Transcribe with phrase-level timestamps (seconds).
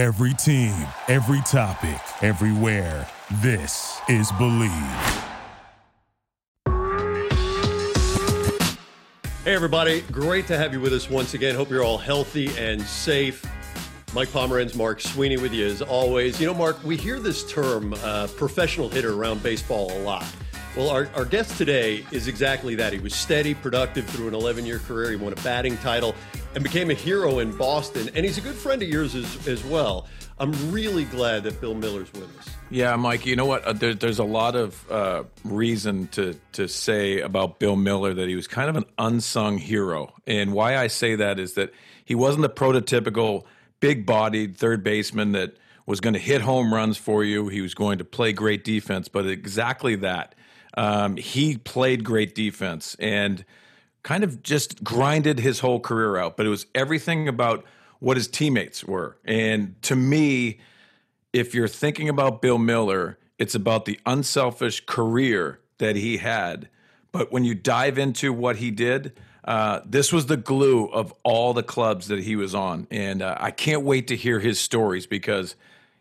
[0.00, 0.74] Every team,
[1.08, 3.06] every topic, everywhere.
[3.42, 5.26] This is Bleav.
[9.44, 10.00] Hey, everybody.
[10.10, 11.54] Great to have you with us once again.
[11.54, 13.44] Hope you're all healthy and safe.
[14.14, 16.40] Mike Pomeranz, Mark Sweeney with you as always.
[16.40, 20.24] You know, Mark, we hear this term uh, professional hitter around baseball a lot.
[20.78, 22.94] Well, our, our guest today is exactly that.
[22.94, 25.10] He was steady, productive through an 11 year career.
[25.10, 26.14] He won a batting title
[26.54, 28.10] and became a hero in Boston.
[28.14, 30.06] And he's a good friend of yours as, as well.
[30.38, 32.48] I'm really glad that Bill Mueller's with us.
[32.70, 33.26] Yeah, Mike.
[33.26, 33.62] You know what?
[33.64, 38.26] Uh, there, there's a lot of uh, reason to to say about Bill Mueller that
[38.26, 41.74] he was kind of an unsung hero, and why I say that is that
[42.04, 43.44] he wasn't the prototypical
[43.80, 47.48] big-bodied third baseman that was going to hit home runs for you.
[47.48, 50.34] He was going to play great defense, but exactly that.
[50.74, 53.44] Um, he played great defense and
[54.02, 56.36] kind of just grinded his whole career out.
[56.36, 57.64] But it was everything about
[57.98, 60.58] what his teammates were, and to me
[61.32, 66.68] if you're thinking about Bill Mueller, it's about the unselfish career that he had.
[67.12, 71.54] But when you dive into what he did, uh, this was the glue of all
[71.54, 72.86] the clubs that he was on.
[72.90, 75.56] And uh, I can't wait to hear his stories because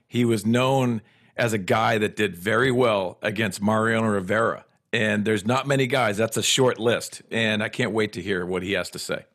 [0.07, 1.01] he was known
[1.37, 4.65] as a guy that did very well against Mariano Rivera.
[4.91, 7.21] And there's not many guys, that's a short list.
[7.31, 9.25] And I can't wait to hear what he has to say.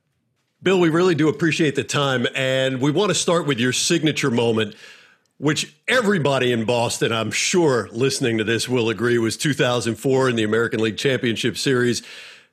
[0.63, 2.27] Bill, we really do appreciate the time.
[2.35, 4.75] And we want to start with your signature moment
[5.39, 10.45] which everybody in Boston, I'm sure, listening to this will agree was 2004 in the
[10.45, 12.03] American League Championship Series.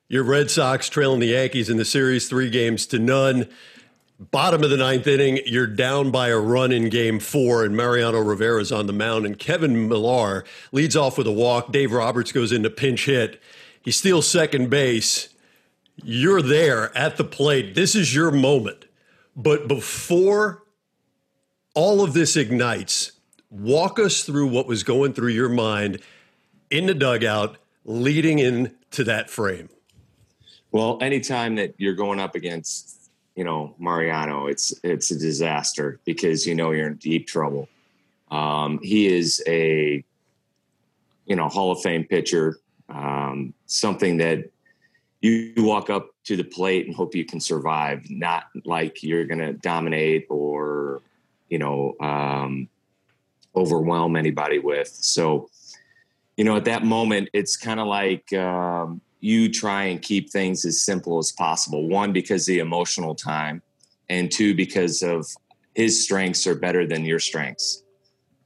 [0.10, 3.48] Your Red Sox trailing the Yankees in the series three games to none.
[4.30, 8.20] Bottom of the ninth inning, you're down by a run in game four, and Mariano
[8.20, 11.72] Rivera's on the mound, and Kevin Millar leads off with a walk.
[11.72, 13.42] Dave Roberts goes into pinch hit.
[13.82, 15.30] He steals second base.
[16.04, 17.74] You're there at the plate.
[17.74, 18.86] This is your moment.
[19.36, 20.62] But before
[21.74, 23.14] all of this ignites.
[23.50, 26.02] Walk us through what was going through your mind
[26.70, 29.70] in the dugout leading into that frame.
[30.72, 33.01] Well, anytime that you're going up against,
[33.42, 37.68] you know, Mariano, it's it's a disaster because you know you're in deep trouble.
[38.30, 40.06] Um, he is a,
[41.26, 42.60] you know, Hall of Fame pitcher.
[42.88, 44.52] Um, something that
[45.22, 49.40] you walk up to the plate and hope you can survive, not like you're going
[49.40, 51.02] to dominate or
[51.50, 52.70] you know, um,
[53.56, 54.88] overwhelm anybody with.
[54.90, 55.50] So,
[56.38, 60.66] you know, at that moment, it's kind of like um, you try and keep things
[60.66, 61.88] as simple as possible.
[61.88, 63.62] One, because the emotional time,
[64.10, 65.26] and two, because of
[65.76, 67.84] his strengths are better than your strengths.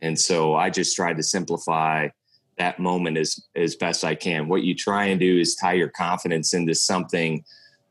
[0.02, 2.10] And so I just tried to simplify
[2.58, 4.48] that moment as as best I can.
[4.48, 7.44] What you try and do is tie your confidence into something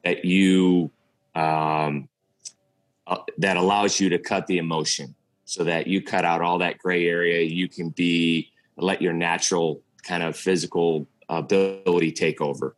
[0.05, 0.91] that you
[1.35, 2.09] um,
[3.07, 5.15] uh, that allows you to cut the emotion
[5.47, 7.43] so that you cut out all that gray area.
[7.43, 12.75] You can be let your natural kind of physical ability take over.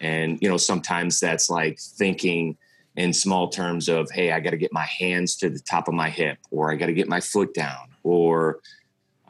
[0.00, 2.56] And you know, sometimes that's like thinking
[2.96, 5.94] in small terms of, hey, I got to get my hands to the top of
[5.94, 8.60] my hip, or I got to get my foot down, or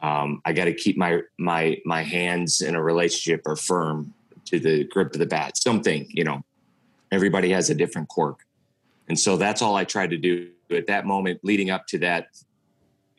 [0.01, 4.13] um, I got to keep my my my hands in a relationship or firm
[4.45, 5.57] to the grip of the bat.
[5.57, 6.43] Something, you know,
[7.11, 8.45] everybody has a different quirk.
[9.09, 12.27] And so that's all I tried to do at that moment leading up to that,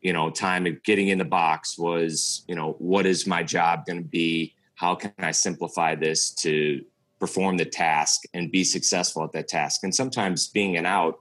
[0.00, 3.87] you know, time of getting in the box was, you know, what is my job
[3.87, 4.54] going to be?
[4.78, 6.84] How can I simplify this to
[7.18, 9.82] perform the task and be successful at that task?
[9.82, 11.18] And sometimes being an out,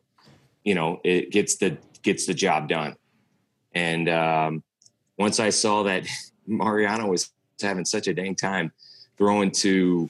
[0.63, 2.95] you know, it gets the gets the job done.
[3.73, 4.63] And um,
[5.17, 6.05] once I saw that
[6.47, 8.71] Mariano was having such a dang time
[9.17, 10.07] throwing to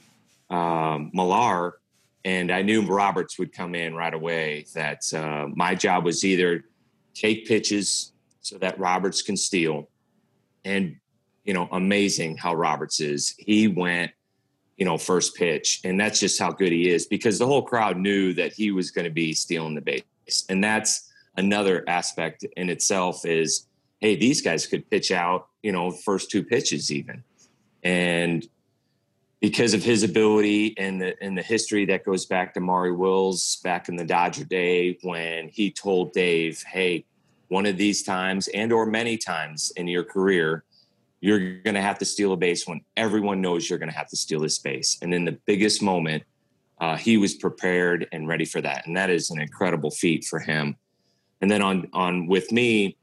[0.50, 1.78] um, Millar,
[2.26, 4.66] and I knew Roberts would come in right away.
[4.74, 6.66] That uh, my job was either
[7.14, 9.88] take pitches so that Roberts can steal,
[10.66, 10.96] and
[11.48, 13.34] you know, amazing how Roberts is.
[13.38, 14.10] He went,
[14.76, 17.96] you know, first pitch, and that's just how good he is because the whole crowd
[17.96, 22.68] knew that he was going to be stealing the base, and that's another aspect in
[22.68, 23.24] itself.
[23.24, 23.66] Is
[23.98, 27.24] hey, these guys could pitch out, you know, first two pitches even,
[27.82, 28.46] and
[29.40, 33.56] because of his ability and the and the history that goes back to Maury Wills
[33.64, 37.06] back in the Dodger day when he told Dave, "Hey,
[37.48, 40.64] one of these times and or many times in your career,
[41.20, 44.08] you're going to have to steal a base when everyone knows you're going to have
[44.10, 46.22] to steal this base." And in the biggest moment,
[46.80, 50.38] uh, he was prepared and ready for that, and that is an incredible feat for
[50.38, 50.76] him.
[51.40, 52.96] And then on on with me,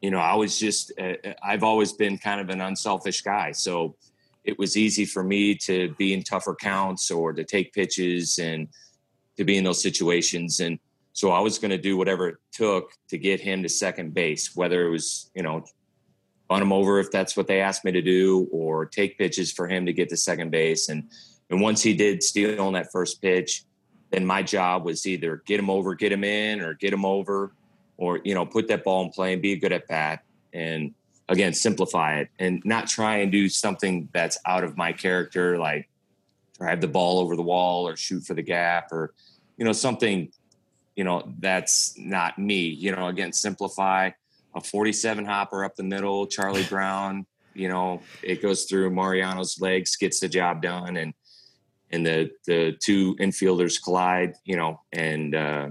[0.00, 3.96] you know, I was just uh, I've always been kind of an unselfish guy, so
[4.44, 8.68] it was easy for me to be in tougher counts or to take pitches and
[9.36, 10.58] to be in those situations.
[10.60, 10.78] And
[11.12, 14.56] So I was going to do whatever it took to get him to second base,
[14.56, 15.64] whether it was, you know,
[16.52, 19.66] run him over if that's what they asked me to do, or take pitches for
[19.66, 20.90] him to get to second base.
[20.90, 21.08] And
[21.48, 23.64] and once he did steal on that first pitch,
[24.10, 27.52] then my job was either get him over, get him in, or get him over,
[27.96, 30.24] or you know, put that ball in play and be a good at bat.
[30.52, 30.94] And
[31.30, 35.88] again, simplify it and not try and do something that's out of my character, like
[36.58, 39.14] drive the ball over the wall or shoot for the gap or
[39.56, 40.30] you know something
[40.96, 44.10] you know that's not me you know again simplify
[44.54, 49.96] a 47 hopper up the middle charlie brown you know it goes through mariano's legs
[49.96, 51.14] gets the job done and
[51.90, 55.70] and the the two infielders collide you know and uh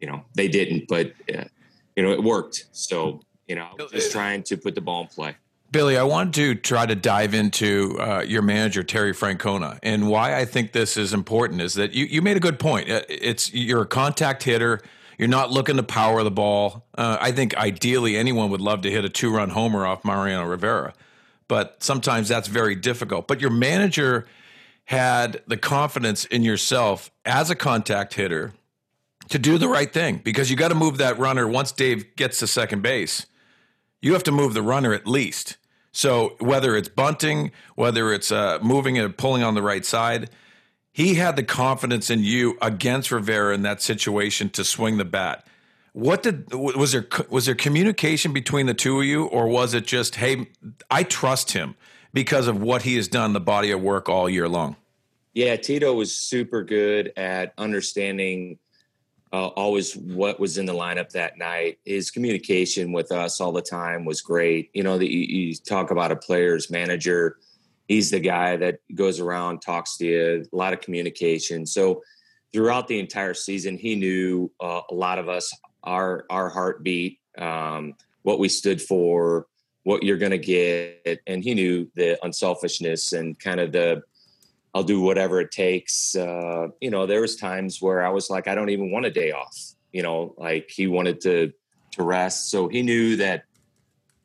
[0.00, 1.44] you know they didn't but uh,
[1.96, 5.36] you know it worked so you know just trying to put the ball in play
[5.70, 10.34] Billy, I want to try to dive into uh, your manager Terry Francona and why
[10.34, 12.90] I think this is important is that you you made a good point.
[12.90, 14.80] Uh, it's you're a contact hitter.
[15.18, 16.86] You're not looking to power the ball.
[16.96, 20.46] Uh, I think ideally anyone would love to hit a two run homer off Mariano
[20.46, 20.94] Rivera,
[21.48, 23.26] but sometimes that's very difficult.
[23.28, 24.26] But your manager
[24.84, 28.52] had the confidence in yourself as a contact hitter
[29.28, 32.38] to do the right thing because you got to move that runner once Dave gets
[32.38, 33.26] to second base
[34.00, 35.56] you have to move the runner at least.
[35.92, 40.30] So whether it's bunting, whether it's uh, moving and pulling on the right side,
[40.98, 45.46] he had the confidence in you against Rivera in that situation to swing the bat.
[45.92, 49.86] What did was there was there communication between the two of you, or was it
[49.86, 50.48] just hey,
[50.90, 51.76] I trust him
[52.12, 54.74] because of what he has done, the body of work all year long?
[55.34, 58.58] Yeah, Tito was super good at understanding
[59.32, 61.78] uh, always what was in the lineup that night.
[61.84, 64.70] His communication with us all the time was great.
[64.74, 67.38] You know, you, you, talk about a player's manager.
[67.88, 71.64] He's the guy that goes around, talks to you, a lot of communication.
[71.64, 72.02] So
[72.52, 75.52] throughout the entire season, he knew uh, a lot of us,
[75.82, 79.46] our our heartbeat, um, what we stood for,
[79.84, 84.02] what you're going to get, and he knew the unselfishness and kind of the
[84.74, 86.14] I'll do whatever it takes.
[86.14, 89.10] Uh, you know, there was times where I was like, I don't even want a
[89.10, 89.56] day off.
[89.92, 91.52] You know, like he wanted to
[91.92, 93.44] to rest, so he knew that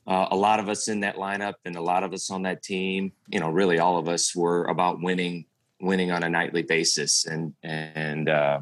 [0.06, 2.62] uh, a lot of us in that lineup and a lot of us on that
[2.62, 5.46] team, you know, really all of us were about winning,
[5.80, 8.60] winning on a nightly basis, and and uh,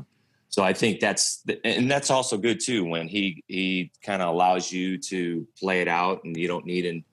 [0.49, 4.71] so I think that's and that's also good too when he he kind of allows
[4.71, 7.03] you to play it out and you don't need in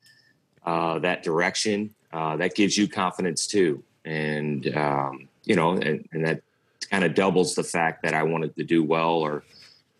[0.64, 1.94] uh, that direction.
[2.10, 6.42] Uh, that gives you confidence too and um, you know, and, and that
[6.90, 9.44] kind of doubles the fact that I wanted to do well or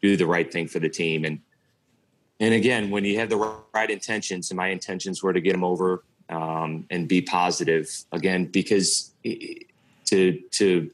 [0.02, 1.24] do the right thing for the team.
[1.24, 1.40] And
[2.40, 5.64] and again, when you have the right intentions, and my intentions were to get him
[5.64, 9.12] over um, and be positive again, because
[10.06, 10.90] to to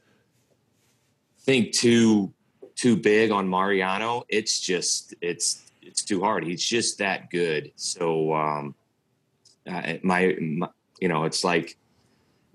[1.41, 2.33] think too
[2.75, 6.45] too big on Mariano, it's just it's it's too hard.
[6.45, 7.71] He's just that good.
[7.75, 8.75] So um,
[9.67, 10.69] uh, my, my
[10.99, 11.77] you know, it's like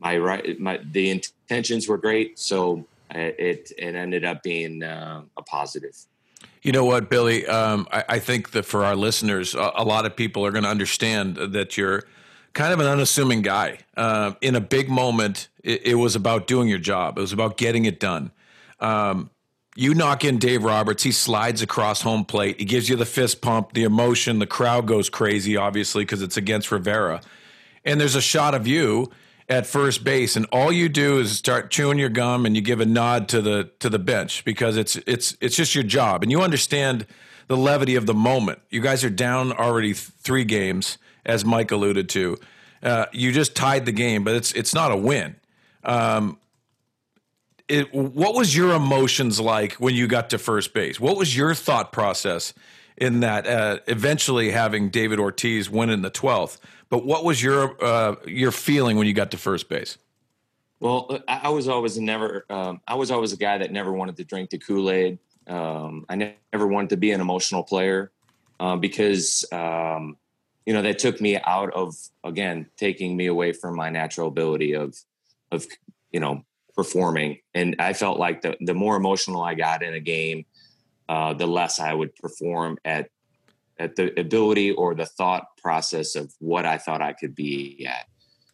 [0.00, 5.22] my right my the intentions were great so uh, it it ended up being uh,
[5.36, 5.96] a positive
[6.62, 10.06] you know what billy um, I, I, think that for our listeners a, a lot
[10.06, 12.04] of people are going to understand that you're
[12.52, 16.68] kind of an unassuming guy uh, in a big moment it, it, was about doing
[16.68, 18.30] your job it was about getting it done
[18.80, 19.30] um,
[19.76, 22.58] you knock in Dave Roberts, he slides across home plate.
[22.58, 24.38] He gives you the fist pump, the emotion.
[24.38, 27.20] The crowd goes crazy, obviously, because it's against Rivera.
[27.84, 29.10] And there's a shot of you
[29.50, 32.80] at first base and all you do is start chewing your gum and you give
[32.80, 36.30] a nod to the to the bench because it's it's it's just your job and
[36.30, 37.04] you understand
[37.48, 38.60] the levity of the moment.
[38.70, 42.38] You guys are down already 3 games as Mike alluded to.
[42.80, 45.34] Uh, you just tied the game, but it's it's not a win.
[45.82, 46.38] Um,
[47.68, 51.00] it, what was your emotions like when you got to first base?
[51.00, 52.54] What was your thought process
[52.96, 53.46] in that?
[53.46, 58.50] Uh, eventually, having David Ortiz win in the twelfth, but what was your uh, your
[58.50, 59.96] feeling when you got to first base?
[60.80, 62.46] Well, I was always never.
[62.50, 65.18] Um, I was always a guy that never wanted to drink the Kool Aid.
[65.46, 68.10] Um, I never wanted to be an emotional player
[68.58, 70.16] uh, because um,
[70.66, 71.94] you know that took me out of
[72.24, 74.96] again taking me away from my natural ability of
[75.52, 75.66] of
[76.12, 76.44] you know
[76.74, 77.38] performing.
[77.54, 80.46] And I felt like the the more emotional I got in a game,
[81.08, 83.10] uh, the less I would perform at
[83.80, 88.06] at the ability or the thought process of what I thought I could be at.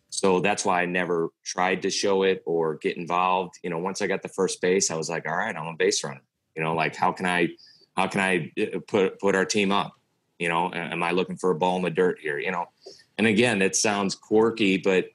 [0.09, 3.57] So that's why I never tried to show it or get involved.
[3.63, 5.77] You know, once I got the first base, I was like, all right, I'm a
[5.77, 6.23] base runner.
[6.55, 7.49] You know, like how can I
[7.97, 9.93] how can I uh, put put our team up?
[10.39, 12.39] You know, am I looking for a ball in the dirt here?
[12.39, 12.67] You know,
[13.19, 15.07] and again, it sounds quirky, but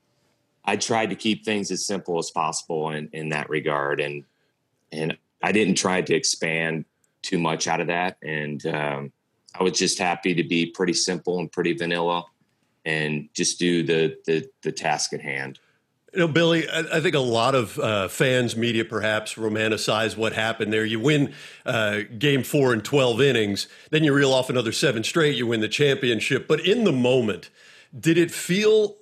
[0.65, 4.01] I tried to keep things as simple as possible in, in that regard.
[4.01, 4.24] And
[4.91, 6.86] and I didn't try to expand
[7.22, 8.18] too much out of that.
[8.22, 9.12] And um,
[9.60, 12.25] I was just happy to be pretty simple and pretty vanilla
[12.86, 15.60] and just do the, the, the task at hand.
[16.13, 20.74] You know, Billy, I, think a lot of uh, fans, media perhaps, romanticize what happened
[20.74, 20.84] there.
[20.84, 21.34] You win
[21.65, 25.62] uh, game four in 12 innings, then you reel off another seven straight, you win
[25.62, 26.50] the championship.
[26.50, 27.50] But in the moment,
[27.98, 28.98] did it feel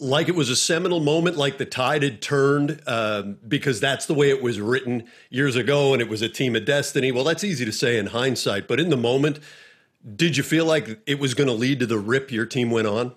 [0.00, 4.14] like it was a seminal moment, like the tide had turned, um, because that's the
[4.14, 7.12] way it was written years ago, and it was a team of destiny.
[7.12, 9.40] Well, that's easy to say in hindsight, but in the moment,
[10.16, 12.86] did you feel like it was going to lead to the rip your team went
[12.86, 13.14] on?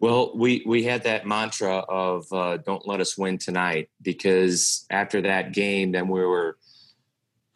[0.00, 5.22] Well, we we had that mantra of uh, "Don't let us win tonight," because after
[5.22, 6.58] that game, then we were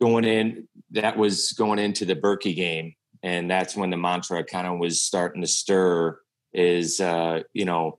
[0.01, 0.69] going in.
[0.93, 5.03] That was going into the Berkey game, and that's when the mantra kind of was
[5.03, 6.21] starting to stir
[6.53, 7.99] is uh, you know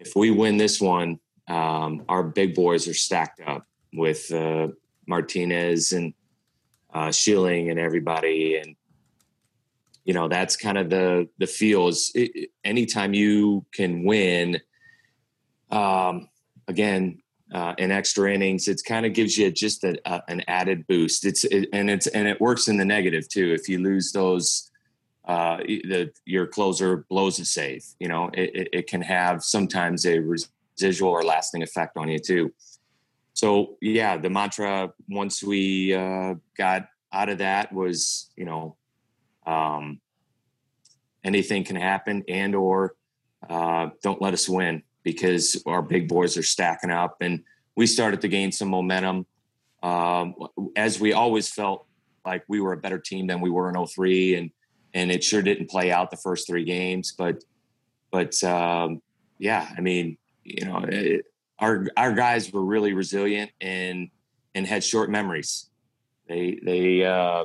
[0.00, 4.68] if we win this one, um, our big boys are stacked up with uh,
[5.06, 6.12] Martinez and
[6.92, 8.74] uh, Schilling and everybody, and
[10.06, 12.16] you know that's kind of the the feels.
[12.64, 14.60] Anytime you can win,
[15.70, 16.28] um,
[16.68, 17.20] again
[17.52, 21.26] uh, in extra innings, it kind of gives you just a, a, an added boost.
[21.26, 23.52] It's it, and it's and it works in the negative too.
[23.52, 24.70] If you lose those
[25.26, 27.84] uh, the your closer blows a save.
[27.98, 32.54] You know, it, it, can have sometimes a residual or lasting effect on you too.
[33.34, 38.76] So yeah, the mantra once we uh, got out of that was you know
[39.46, 40.00] um,
[41.24, 42.94] anything can happen and or
[43.48, 47.42] uh, don't let us win because our big boys are stacking up and
[47.76, 49.26] we started to gain some momentum
[49.82, 50.34] um,
[50.74, 51.86] as we always felt
[52.24, 54.50] like we were a better team than we were in 03 and
[54.96, 57.12] and it sure didn't play out the first three games.
[57.16, 57.44] But
[58.10, 59.02] but um,
[59.38, 61.26] yeah, I mean, you know, it,
[61.58, 64.08] our our guys were really resilient and
[64.54, 65.68] and had short memories.
[66.28, 67.44] They they uh,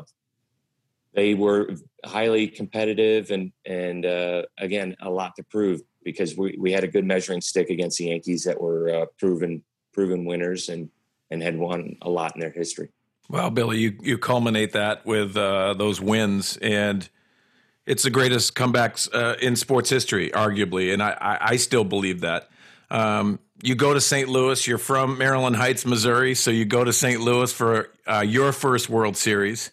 [1.14, 1.70] they were
[2.06, 6.88] highly competitive and and uh, again a lot to prove because we, we had a
[6.88, 9.64] good measuring stick against the Yankees that were uh, proven
[9.94, 10.90] proven winners and
[11.30, 12.90] and had won a lot in their history.
[13.30, 17.08] Well, Billy, you you culminate that with uh, those wins and
[17.86, 22.22] it's the greatest comebacks uh, in sports history, arguably, and I, I, I still believe
[22.22, 22.50] that.
[22.92, 24.30] Um, you go to St.
[24.30, 24.68] Louis.
[24.68, 27.22] You're from Maryland Heights, Missouri, so you go to St.
[27.22, 29.72] Louis for uh, your first World Series.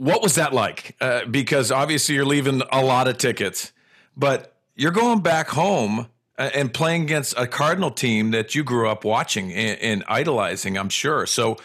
[0.00, 0.96] What was that like?
[0.98, 3.70] Uh, because obviously you're leaving a lot of tickets,
[4.16, 8.88] but you're going back home uh, and playing against a Cardinal team that you grew
[8.88, 10.78] up watching and, and idolizing.
[10.78, 11.26] I'm sure.
[11.26, 11.58] So,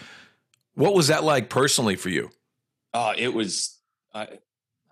[0.74, 2.30] what was that like personally for you?
[2.94, 3.80] Uh, it was.
[4.13, 4.27] I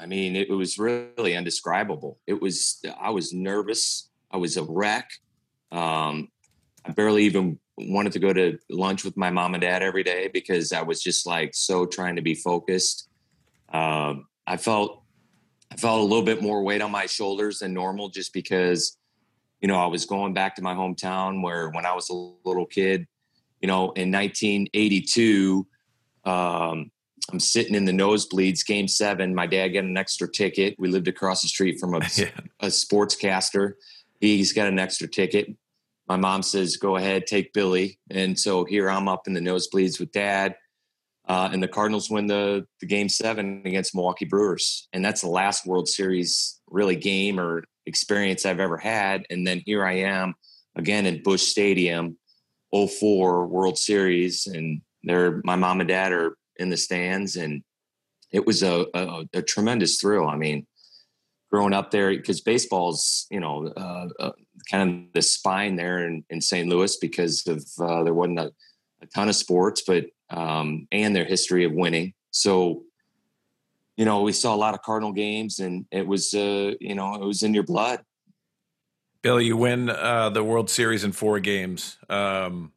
[0.08, 2.20] mean, it was really indescribable.
[2.26, 4.10] It was, I was nervous.
[4.32, 5.10] I was a wreck.
[5.70, 6.30] Um,
[6.86, 10.30] I barely even wanted to go to lunch with my mom and dad every day
[10.32, 13.10] because I was just like so trying to be focused.
[13.74, 15.04] Um, I felt,
[15.72, 18.98] I felt a little bit more weight on my shoulders than normal just because,
[19.62, 22.66] you know, I was going back to my hometown where when I was a little
[22.66, 23.08] kid,
[23.62, 25.66] you know, in 1982,
[26.26, 26.92] um,
[27.32, 29.34] I'm sitting in the nosebleeds, game seven.
[29.34, 30.76] My dad got an extra ticket.
[30.78, 32.30] We lived across the street from a, yeah.
[32.60, 33.74] a sportscaster.
[34.20, 35.56] He's got an extra ticket.
[36.08, 38.00] My mom says, go ahead, take Billy.
[38.12, 40.56] And so here I'm up in the nosebleeds with dad.
[41.28, 44.88] Uh, and the Cardinals win the, the game seven against Milwaukee Brewers.
[44.92, 49.26] And that's the last World Series really game or experience I've ever had.
[49.30, 50.36] And then here I am
[50.76, 52.18] again in Busch Stadium,
[52.74, 54.48] 04 World Series.
[54.48, 57.64] And my mom and dad are in the stands, and
[58.32, 60.28] it was a, a, a tremendous thrill.
[60.28, 60.66] I mean,
[61.52, 64.32] growing up there because baseball's you know uh, uh,
[64.72, 66.68] kind of the spine there in, in St.
[66.68, 68.52] Louis because of uh, there wasn't a,
[69.02, 72.14] a, ton of sports, but um, and their history of winning.
[72.32, 72.84] So
[73.96, 77.16] you know we saw a lot of Cardinal games, and it was uh, you know
[77.16, 78.04] it was in your blood.
[79.22, 81.98] Billy, you win uh, the World Series in four games.
[82.10, 82.74] Um,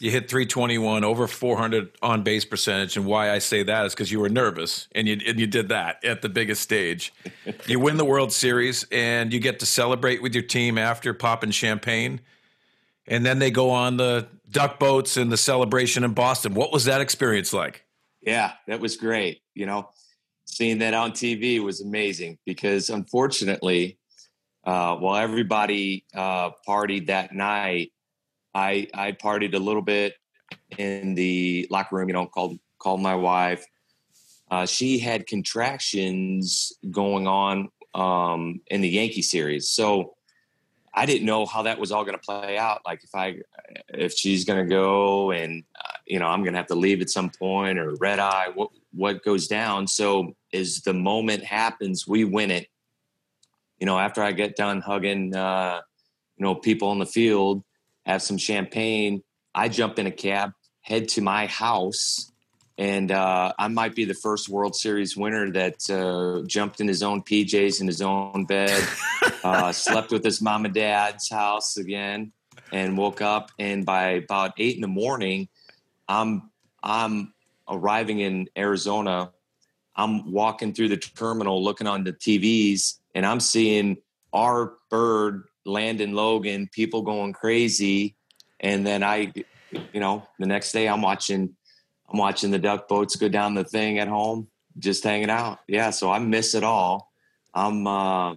[0.00, 2.96] you hit 321, over 400 on base percentage.
[2.96, 5.68] And why I say that is because you were nervous and you, and you did
[5.68, 7.12] that at the biggest stage.
[7.66, 11.50] you win the World Series and you get to celebrate with your team after popping
[11.50, 12.20] champagne.
[13.06, 16.54] And then they go on the duck boats and the celebration in Boston.
[16.54, 17.84] What was that experience like?
[18.22, 19.42] Yeah, that was great.
[19.54, 19.90] You know,
[20.44, 23.98] seeing that on TV was amazing because unfortunately,
[24.64, 27.92] uh, while everybody uh, partied that night,
[28.54, 30.14] I I partied a little bit
[30.76, 32.08] in the locker room.
[32.08, 33.64] You know, called called my wife.
[34.50, 40.16] Uh, she had contractions going on um, in the Yankee series, so
[40.92, 42.80] I didn't know how that was all going to play out.
[42.84, 43.36] Like if I,
[43.88, 47.00] if she's going to go and, uh, you know, I'm going to have to leave
[47.00, 49.86] at some point or red eye, what, what goes down.
[49.86, 52.66] So as the moment happens, we win it.
[53.78, 55.80] You know, after I get done hugging, uh,
[56.36, 57.62] you know, people in the field,
[58.04, 59.22] have some champagne.
[59.54, 62.29] I jump in a cab, head to my house,
[62.80, 67.02] and uh, I might be the first World Series winner that uh, jumped in his
[67.02, 68.82] own PJs in his own bed,
[69.44, 72.32] uh, slept with his mom and dad's house again,
[72.72, 73.50] and woke up.
[73.58, 75.48] And by about eight in the morning,
[76.08, 76.50] I'm
[76.82, 77.34] I'm
[77.68, 79.30] arriving in Arizona.
[79.94, 83.98] I'm walking through the terminal, looking on the TVs, and I'm seeing
[84.32, 88.16] our bird Landon Logan, people going crazy,
[88.58, 89.34] and then I,
[89.92, 91.56] you know, the next day I'm watching,
[92.10, 94.48] I'm watching the duck boats go down the thing at home,
[94.78, 95.60] just hanging out.
[95.68, 97.12] Yeah, so I miss it all.
[97.54, 98.34] I'm, uh,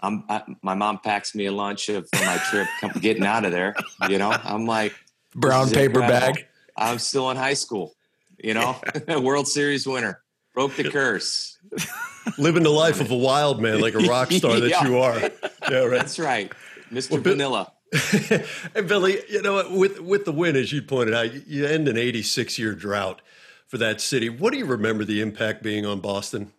[0.00, 2.68] I'm, I, my mom packs me a lunch for my trip,
[3.00, 3.74] getting out of there.
[4.08, 4.94] You know, I'm like
[5.34, 6.46] brown paper bag.
[6.76, 7.94] I'm still in high school.
[8.38, 8.80] You know,
[9.20, 10.22] World Series winner
[10.54, 11.58] broke the curse.
[12.38, 14.86] Living the life of a wild man, like a rock star that Yeah.
[14.86, 15.18] you are.
[15.70, 15.98] Yeah, right.
[15.98, 16.52] That's right,
[16.92, 17.10] Mr.
[17.10, 17.72] Well, Bill- Vanilla.
[18.74, 21.96] and Billy, you know, with with the win, as you pointed out, you- end an
[21.96, 23.22] 86 year drought
[23.66, 24.28] for that city.
[24.28, 26.52] What do you remember the impact being on Boston?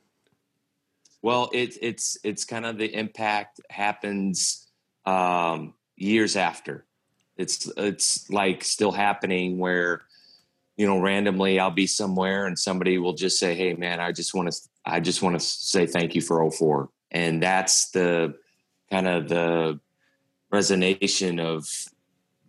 [1.21, 4.67] Well, it's it's it's kind of the impact happens
[5.05, 6.85] um, years after.
[7.37, 10.03] It's it's like still happening where
[10.77, 14.33] you know randomly I'll be somewhere and somebody will just say, "Hey, man, I just
[14.33, 16.89] want to I just want to say thank you for 04.
[17.11, 18.35] and that's the
[18.89, 19.79] kind of the
[20.51, 21.67] resonation of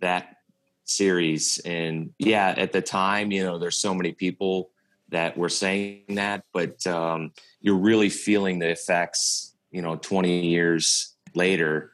[0.00, 0.36] that
[0.84, 1.58] series.
[1.64, 4.70] And yeah, at the time, you know, there's so many people
[5.10, 11.14] that were saying that, but um, you're really feeling the effects, you know, 20 years
[11.34, 11.92] later,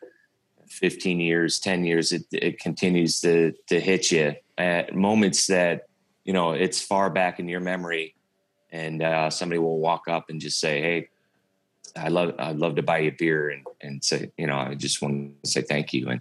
[0.68, 5.86] 15 years, 10 years, it, it continues to, to hit you at moments that,
[6.25, 8.14] you know, it's far back in your memory.
[8.70, 11.08] And uh, somebody will walk up and just say, Hey,
[11.96, 14.74] I love, I'd love to buy you a beer and, and say, you know, I
[14.74, 16.09] just want to say thank you.
[16.09, 16.20] And,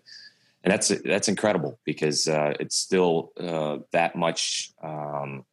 [0.64, 5.46] and that's, that's incredible because uh, it's still uh, that much, um,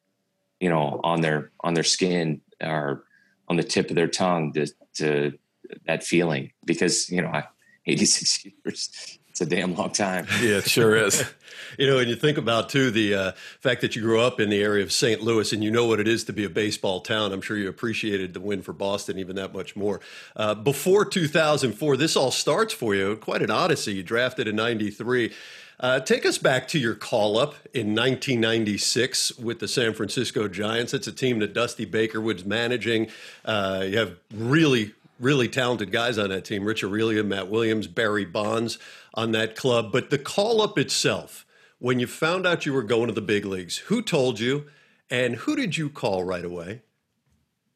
[0.60, 3.04] you know, on their, on their skin or
[3.48, 5.38] on the tip of their tongue to, to
[5.86, 7.44] that feeling because, you know, I,
[7.86, 10.26] 86 years, a damn long time.
[10.40, 11.24] Yeah, it sure is.
[11.78, 14.50] You know, and you think about too the uh, fact that you grew up in
[14.50, 15.22] the area of St.
[15.22, 17.32] Louis and you know what it is to be a baseball town.
[17.32, 20.00] I'm sure you appreciated the win for Boston even that much more.
[20.36, 23.16] Uh, before 2004, this all starts for you.
[23.16, 23.94] Quite an odyssey.
[23.94, 25.32] You drafted in '93.
[25.80, 30.94] Uh, take us back to your call up in 1996 with the San Francisco Giants.
[30.94, 33.08] It's a team that Dusty Baker was managing.
[33.44, 38.24] Uh, you have really, really talented guys on that team Rich Aurilia, Matt Williams, Barry
[38.24, 38.78] Bonds
[39.14, 39.92] on that club.
[39.92, 41.46] But the call up itself,
[41.78, 44.66] when you found out you were going to the big leagues, who told you
[45.10, 46.82] and who did you call right away?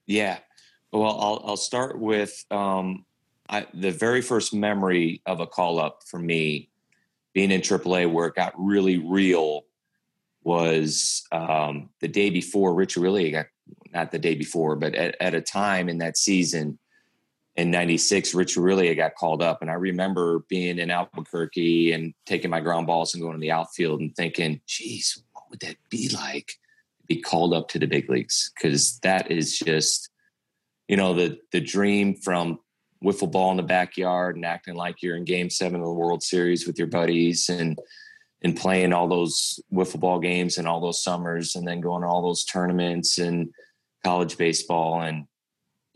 [0.06, 0.38] Yeah.
[0.92, 3.04] Well, I'll, I'll start with um,
[3.48, 6.70] I, the very first memory of a call up for me
[7.34, 9.66] being in AAA where it got really real
[10.42, 13.46] was um, the day before Rich Aurilia got,
[13.92, 16.78] not the day before, but at, at a time in that season
[17.56, 19.62] in 96, Rich Aurilia got called up.
[19.62, 23.50] And I remember being in Albuquerque and taking my ground balls and going to the
[23.50, 26.48] outfield and thinking, geez, what would that be like?
[26.48, 30.10] to Be called up to the big leagues because that is just,
[30.86, 32.58] you know, the the dream from
[33.02, 36.22] wiffle ball in the backyard and acting like you're in Game Seven of the World
[36.22, 37.78] Series with your buddies and
[38.42, 42.08] and playing all those wiffle ball games and all those summers and then going to
[42.08, 43.48] all those tournaments and
[44.04, 45.26] college baseball and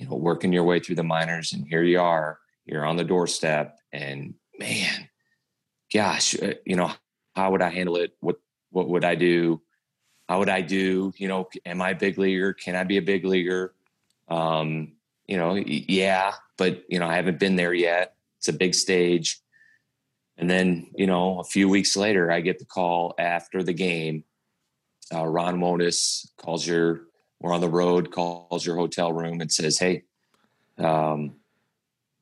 [0.01, 3.05] you know working your way through the minors and here you are you're on the
[3.05, 5.09] doorstep and man
[5.93, 6.91] gosh uh, you know
[7.35, 8.13] how would i handle it?
[8.21, 8.37] What
[8.71, 9.61] what would i do?
[10.29, 11.13] How would i do?
[11.17, 12.53] You know am i a big leaguer?
[12.53, 13.75] Can i be a big leaguer?
[14.29, 14.93] Um
[15.27, 18.15] you know yeah but you know i haven't been there yet.
[18.39, 19.39] It's a big stage.
[20.39, 24.25] And then you know a few weeks later i get the call after the game.
[25.13, 27.10] Uh, ron Wotus calls your
[27.41, 30.03] we're on the road calls your hotel room and says hey
[30.79, 31.35] um,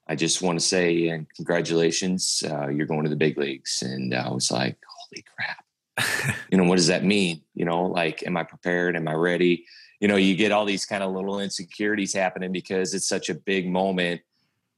[0.06, 3.82] i just want to say and congratulations uh, you're going to the big leagues.
[3.82, 5.64] And i was like holy crap.
[6.50, 7.42] You know what does that mean?
[7.54, 8.96] You know like am i prepared?
[8.96, 9.66] Am i ready?
[10.00, 13.34] You know you get all these kind of little insecurities happening because it's such a
[13.34, 14.22] big moment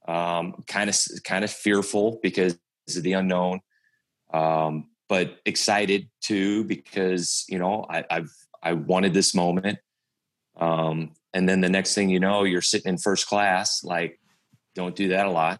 [0.07, 2.57] um, kind of kind of fearful because
[2.95, 3.61] of the unknown
[4.33, 8.31] um, but excited too because you know I, I've
[8.63, 9.79] I wanted this moment
[10.57, 14.19] um, and then the next thing you know you're sitting in first class like
[14.75, 15.59] don't do that a lot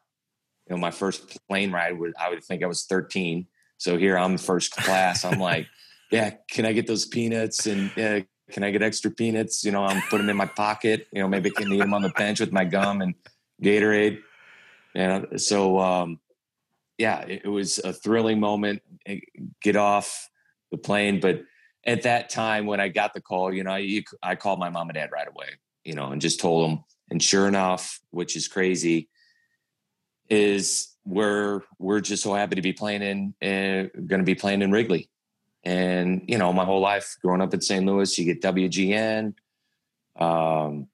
[0.72, 3.46] you know, my first plane ride was I would think I was 13.
[3.78, 5.26] So here I'm first class.
[5.26, 5.68] I'm like,
[6.12, 9.66] yeah, can I get those peanuts and uh, can I get extra peanuts?
[9.66, 11.08] You know, I'm put them in my pocket.
[11.12, 13.16] You know, maybe I can eat them on the bench with my gum and
[13.62, 14.20] Gatorade.
[14.96, 16.22] And so, um,
[16.98, 18.82] yeah, it, it was a thrilling moment.
[19.62, 20.30] Get off
[20.72, 21.42] the plane, but
[21.84, 24.90] at that time when I got the call, you know, I, I called my mom
[24.90, 25.48] and dad right away,
[25.84, 26.84] you know, and just told them.
[27.10, 29.10] And sure enough, which is crazy,
[30.30, 34.62] is we're we're just so happy to be playing in, uh, going to be playing
[34.62, 35.10] in Wrigley.
[35.64, 37.86] And you know, my whole life growing up in St.
[37.86, 39.34] Louis, you get WGN,
[40.16, 40.88] um,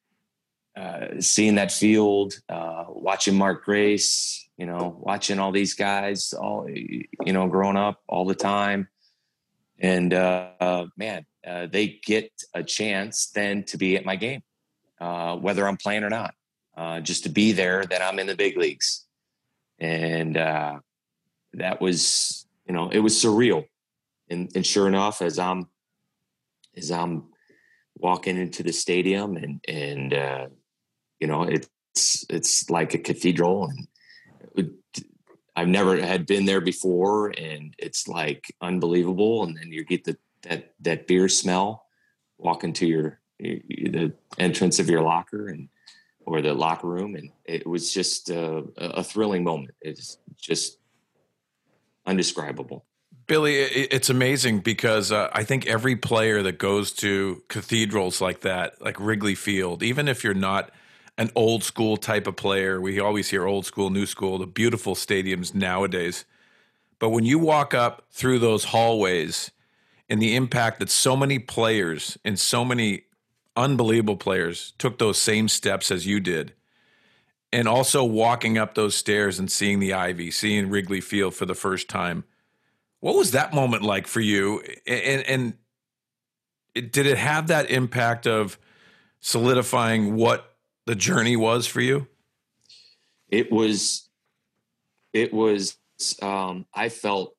[0.76, 6.68] uh, seeing that field, uh, watching Mark Grace, you know, watching all these guys, all
[6.68, 8.88] you know, growing up all the time
[9.80, 14.42] and uh, man, uh, they get a chance then to be at my game,
[15.00, 16.34] uh, whether I'm playing or not,
[16.76, 17.86] uh, just to be there.
[17.86, 19.06] That I'm in the big leagues,
[19.80, 20.80] and uh,
[21.54, 23.66] that was, you know, it was surreal.
[24.30, 25.68] And, and sure enough, as I'm
[26.76, 27.30] as I'm
[27.96, 30.48] walking into the stadium, and and uh,
[31.20, 33.88] you know, it's it's like a cathedral, and
[35.58, 39.44] I've never had been there before, and it's like unbelievable.
[39.44, 41.88] And then you get the that that beer smell
[42.38, 45.68] walking to your the entrance of your locker and
[46.20, 49.74] or the locker room, and it was just a, a thrilling moment.
[49.82, 50.78] It's just
[52.06, 52.86] undescribable.
[53.26, 58.80] Billy, it's amazing because uh, I think every player that goes to cathedrals like that,
[58.80, 60.72] like Wrigley Field, even if you're not
[61.18, 62.80] an old school type of player.
[62.80, 66.26] We always hear old school, new school, the beautiful stadiums nowadays.
[67.00, 69.52] But when you walk up through those hallways
[70.10, 73.04] and the impact that so many players and so many
[73.56, 76.54] unbelievable players took those same steps as you did,
[77.52, 81.56] and also walking up those stairs and seeing the Ivy, seeing Wrigley Field for the
[81.56, 82.24] first time,
[83.00, 84.62] what was that moment like for you?
[84.86, 85.54] And, and
[86.92, 88.60] did it have that impact of
[89.22, 90.57] solidifying what
[90.88, 92.08] the journey was for you?
[93.30, 94.10] It was,
[95.12, 95.78] it was,
[96.22, 97.36] um, I felt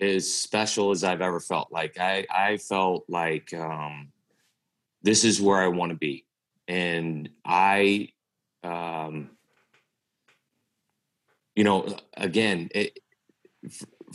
[0.00, 1.72] as special as I've ever felt.
[1.72, 4.12] Like I, I felt like, um,
[5.02, 6.24] this is where I want to be.
[6.68, 8.10] And I,
[8.62, 9.30] um,
[11.56, 13.00] you know, again, it,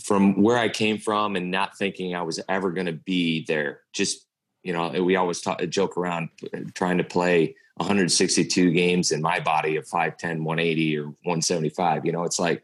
[0.02, 3.82] from where I came from and not thinking I was ever going to be there,
[3.92, 4.26] just,
[4.64, 6.30] you know, we always talk, joke around
[6.74, 12.06] trying to play 162 games in my body of 5'10, 180 or 175.
[12.06, 12.64] You know, it's like,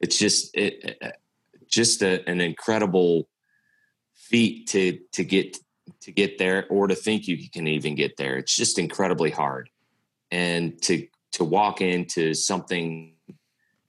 [0.00, 1.00] it's just, it,
[1.68, 3.28] just a, an incredible
[4.14, 5.58] feat to, to get,
[6.02, 8.36] to get there or to think you can even get there.
[8.36, 9.68] It's just incredibly hard.
[10.30, 13.14] And to, to walk into something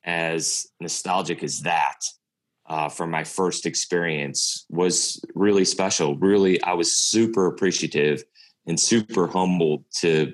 [0.03, 1.99] as nostalgic as that
[2.65, 6.17] uh, from my first experience was really special.
[6.17, 8.23] Really, I was super appreciative
[8.65, 10.33] and super humbled to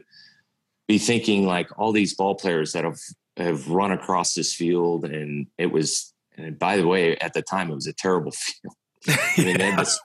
[0.90, 3.00] be thinking like all these ball players that have
[3.38, 6.14] have run across this field, and it was.
[6.36, 8.74] And by the way, at the time, it was a terrible field.
[9.08, 9.78] I mean, yeah.
[9.78, 10.00] this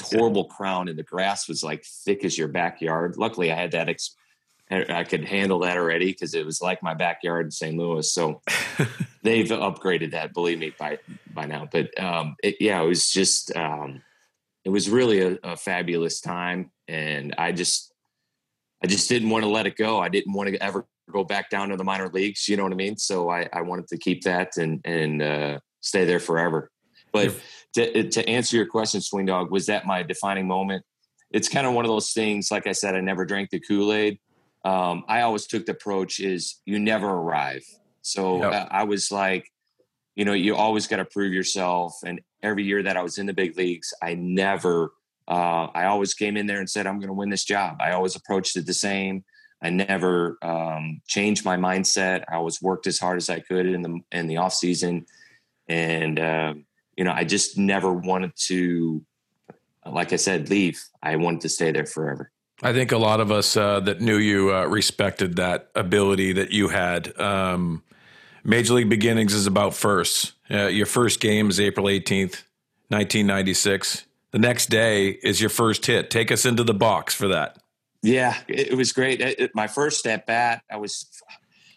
[0.00, 3.16] horrible crown, and the grass was like thick as your backyard.
[3.16, 3.88] Luckily, I had that.
[3.88, 4.14] Ex-
[4.70, 7.76] I could handle that already because it was like my backyard in St.
[7.76, 8.12] Louis.
[8.12, 8.42] So
[9.22, 10.98] they've upgraded that, believe me, by
[11.32, 11.66] by now.
[11.70, 14.02] But um, it, yeah, it was just um,
[14.64, 17.92] it was really a, a, fabulous time, and I just
[18.82, 19.98] I just didn't want to let it go.
[20.00, 22.48] I didn't want to ever go back down to the minor leagues.
[22.48, 22.96] You know what I mean?
[22.96, 26.70] So I, I wanted to keep that and and uh, stay there forever.
[27.12, 27.34] But
[27.74, 30.84] to, to answer your question, Swing Dog, was that my defining moment?
[31.30, 32.50] It's kind of one of those things.
[32.50, 34.18] Like I said, I never drank the Kool Aid.
[34.64, 37.62] Um, I always took the approach is you never arrive.
[38.02, 38.68] So yep.
[38.70, 39.50] I, I was like,
[40.14, 41.94] you know, you always got to prove yourself.
[42.04, 44.92] And every year that I was in the big leagues, I never
[45.28, 47.78] uh, I always came in there and said, I'm going to win this job.
[47.80, 49.24] I always approached it the same.
[49.62, 52.24] I never um, changed my mindset.
[52.30, 55.06] I always worked as hard as I could in the in the off season,
[55.66, 56.54] and uh,
[56.96, 59.02] you know, I just never wanted to,
[59.84, 60.84] like I said, leave.
[61.02, 62.30] I wanted to stay there forever.
[62.62, 66.52] I think a lot of us uh, that knew you uh, respected that ability that
[66.52, 67.18] you had.
[67.18, 67.82] Um,
[68.44, 70.34] Major League Beginnings is about firsts.
[70.50, 72.44] Uh, your first game is April 18th,
[72.88, 74.04] 1996
[74.36, 76.10] the next day is your first hit.
[76.10, 77.56] Take us into the box for that.
[78.02, 79.22] Yeah, it, it was great.
[79.22, 81.06] It, it, my first at bat, I was,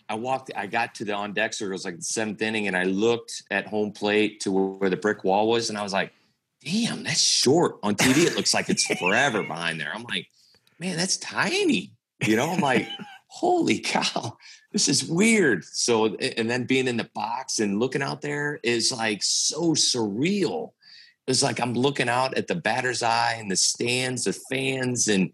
[0.09, 1.71] I walked, I got to the on deck circle.
[1.71, 4.97] It was like the seventh inning, and I looked at home plate to where the
[4.97, 6.11] brick wall was, and I was like,
[6.61, 9.93] "Damn, that's short." On TV, it looks like it's forever behind there.
[9.95, 10.27] I'm like,
[10.79, 11.93] "Man, that's tiny."
[12.27, 12.89] You know, I'm like,
[13.29, 14.37] holy cow,
[14.73, 15.63] this is weird.
[15.63, 20.71] So, and then being in the box and looking out there is like so surreal.
[21.29, 25.31] It's like I'm looking out at the batter's eye and the stands, the fans, and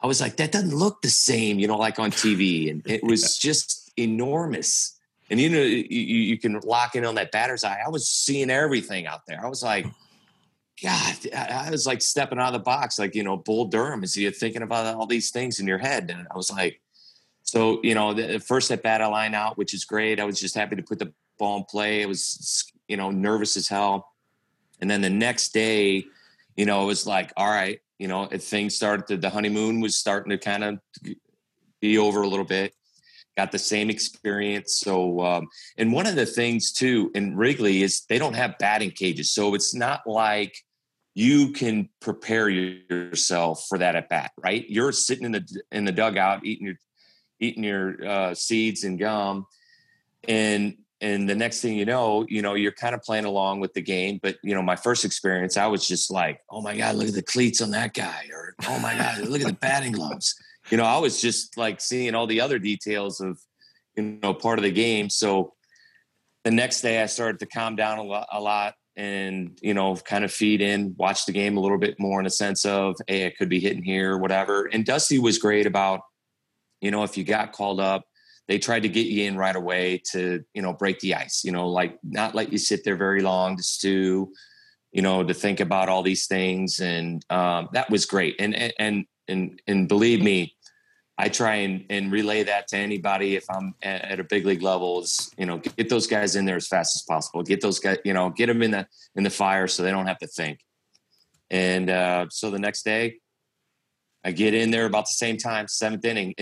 [0.00, 2.70] I was like, that doesn't look the same, you know, like on TV.
[2.70, 4.98] And it was just enormous.
[5.30, 7.80] And you know, you, you can lock in on that batter's eye.
[7.84, 9.44] I was seeing everything out there.
[9.44, 9.86] I was like,
[10.82, 14.16] God, I was like stepping out of the box, like, you know, Bull Durham is
[14.16, 16.10] you thinking about all these things in your head.
[16.10, 16.80] And I was like,
[17.42, 20.20] so, you know, the first at bat I line out, which is great.
[20.20, 22.02] I was just happy to put the ball in play.
[22.02, 24.12] I was, you know, nervous as hell.
[24.80, 26.04] And then the next day,
[26.56, 30.30] you know, it was like, all right, you know, things started, the honeymoon was starting
[30.30, 30.78] to kind of
[31.80, 32.74] be over a little bit.
[33.36, 34.80] Got the same experience.
[34.80, 38.92] So, um, and one of the things too in Wrigley is they don't have batting
[38.92, 39.30] cages.
[39.30, 40.56] So it's not like
[41.14, 44.64] you can prepare yourself for that at bat, right?
[44.68, 46.76] You're sitting in the in the dugout eating your
[47.40, 49.46] eating your uh, seeds and gum,
[50.28, 53.74] and and the next thing you know, you know you're kind of playing along with
[53.74, 54.18] the game.
[54.22, 57.14] But you know, my first experience, I was just like, oh my god, look at
[57.14, 60.34] the cleats on that guy, or oh my god, look at the batting gloves.
[60.70, 63.38] You know, I was just like seeing all the other details of
[63.96, 65.10] you know part of the game.
[65.10, 65.54] So
[66.44, 69.94] the next day, I started to calm down a lot, a lot and you know
[69.94, 72.96] kind of feed in watch the game a little bit more in a sense of
[73.06, 76.00] hey it could be hitting here or whatever and dusty was great about
[76.80, 78.04] you know, if you got called up,
[78.48, 81.52] they tried to get you in right away to, you know, break the ice, you
[81.52, 84.32] know, like not let you sit there very long to stew,
[84.92, 86.80] you know, to think about all these things.
[86.80, 88.36] And um, that was great.
[88.38, 90.54] And, and, and, and believe me,
[91.18, 95.00] I try and, and relay that to anybody if I'm at, a big league level
[95.00, 97.42] is, you know, get those guys in there as fast as possible.
[97.42, 100.06] Get those guys, you know, get them in the, in the fire so they don't
[100.06, 100.60] have to think.
[101.50, 103.16] And uh, so the next day,
[104.24, 106.34] I get in there about the same time, seventh inning,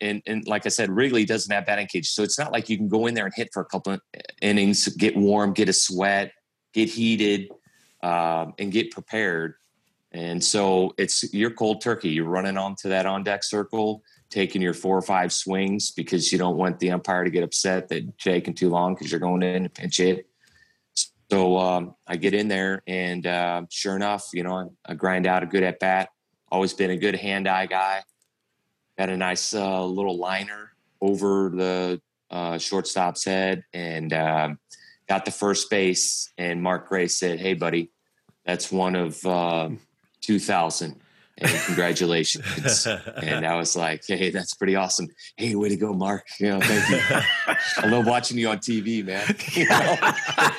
[0.00, 2.68] and and, and like I said, Wrigley doesn't have batting cage, so it's not like
[2.68, 3.96] you can go in there and hit for a couple
[4.40, 6.32] innings, get warm, get a sweat,
[6.72, 7.50] get heated,
[8.02, 9.54] um, and get prepared.
[10.12, 12.10] And so it's you're cold turkey.
[12.10, 16.38] You're running onto that on deck circle, taking your four or five swings because you
[16.38, 19.42] don't want the umpire to get upset that you're taking too long because you're going
[19.42, 20.26] in to pinch hit.
[21.30, 25.42] So um, I get in there, and uh, sure enough, you know, I grind out
[25.42, 26.10] a good at bat.
[26.52, 28.02] Always been a good hand eye guy
[28.98, 34.58] got a nice uh, little liner over the uh, shortstop's head and um,
[35.08, 36.32] got the first base.
[36.38, 37.90] And Mark Grace said, "Hey, buddy,
[38.44, 39.70] that's one of uh,
[40.20, 41.00] two thousand,
[41.38, 42.86] and congratulations."
[43.22, 45.08] and I was like, "Hey, that's pretty awesome.
[45.36, 46.26] Hey, way to go, Mark.
[46.40, 47.54] You know, thank you.
[47.78, 49.24] I love watching you on TV, man.
[49.52, 49.96] you, know?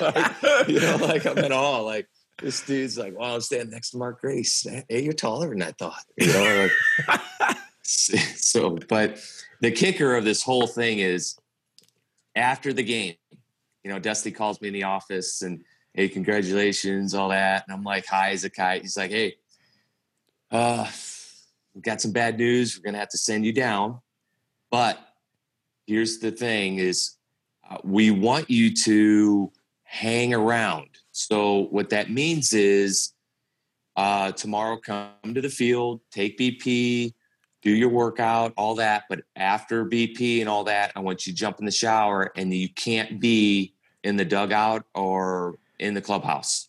[0.00, 1.80] like, you know, like I'm in awe.
[1.80, 2.06] Like."
[2.40, 4.64] This dude's like, wow, I'm standing next to Mark Grace.
[4.88, 6.04] Hey, you're taller than I thought.
[6.16, 6.68] You know,
[7.08, 7.56] like,
[8.36, 9.18] so, but
[9.62, 11.38] the kicker of this whole thing is
[12.36, 13.14] after the game,
[13.82, 17.64] you know, Dusty calls me in the office and, hey, congratulations, all that.
[17.66, 18.82] And I'm like, high as a kite.
[18.82, 19.36] He's like, hey,
[20.50, 20.86] uh,
[21.74, 22.76] we've got some bad news.
[22.76, 24.00] We're going to have to send you down.
[24.70, 24.98] But
[25.86, 27.16] here's the thing is
[27.70, 29.50] uh, we want you to
[29.84, 30.88] hang around.
[31.12, 33.14] So what that means is
[33.96, 37.14] uh, tomorrow come to the field, take BP,
[37.62, 39.04] do your workout, all that.
[39.08, 42.52] But after BP and all that, I want you to jump in the shower and
[42.52, 46.68] you can't be in the dugout or in the clubhouse.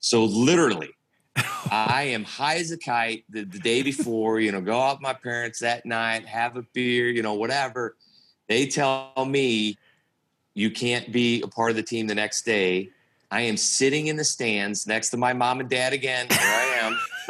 [0.00, 0.90] So literally,
[1.70, 5.02] I am high as a kite the, the, day before, you know, go out with
[5.02, 7.96] my parents that night, have a beer, you know, whatever.
[8.48, 9.78] They tell me
[10.54, 12.90] you can't be a part of the team the next day.
[13.30, 16.26] I am sitting in the stands next to my mom and dad again.
[16.28, 16.69] Here I am.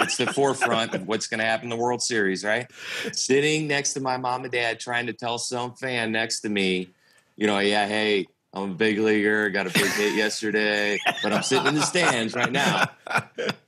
[0.01, 2.71] It's the forefront of what's going to happen in the World Series, right?
[3.13, 6.89] Sitting next to my mom and dad, trying to tell some fan next to me,
[7.37, 11.43] you know, yeah, hey, I'm a big leaguer, got a big hit yesterday, but I'm
[11.43, 12.91] sitting in the stands right now,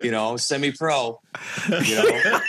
[0.02, 1.20] you know, semi pro,
[1.84, 2.40] you know.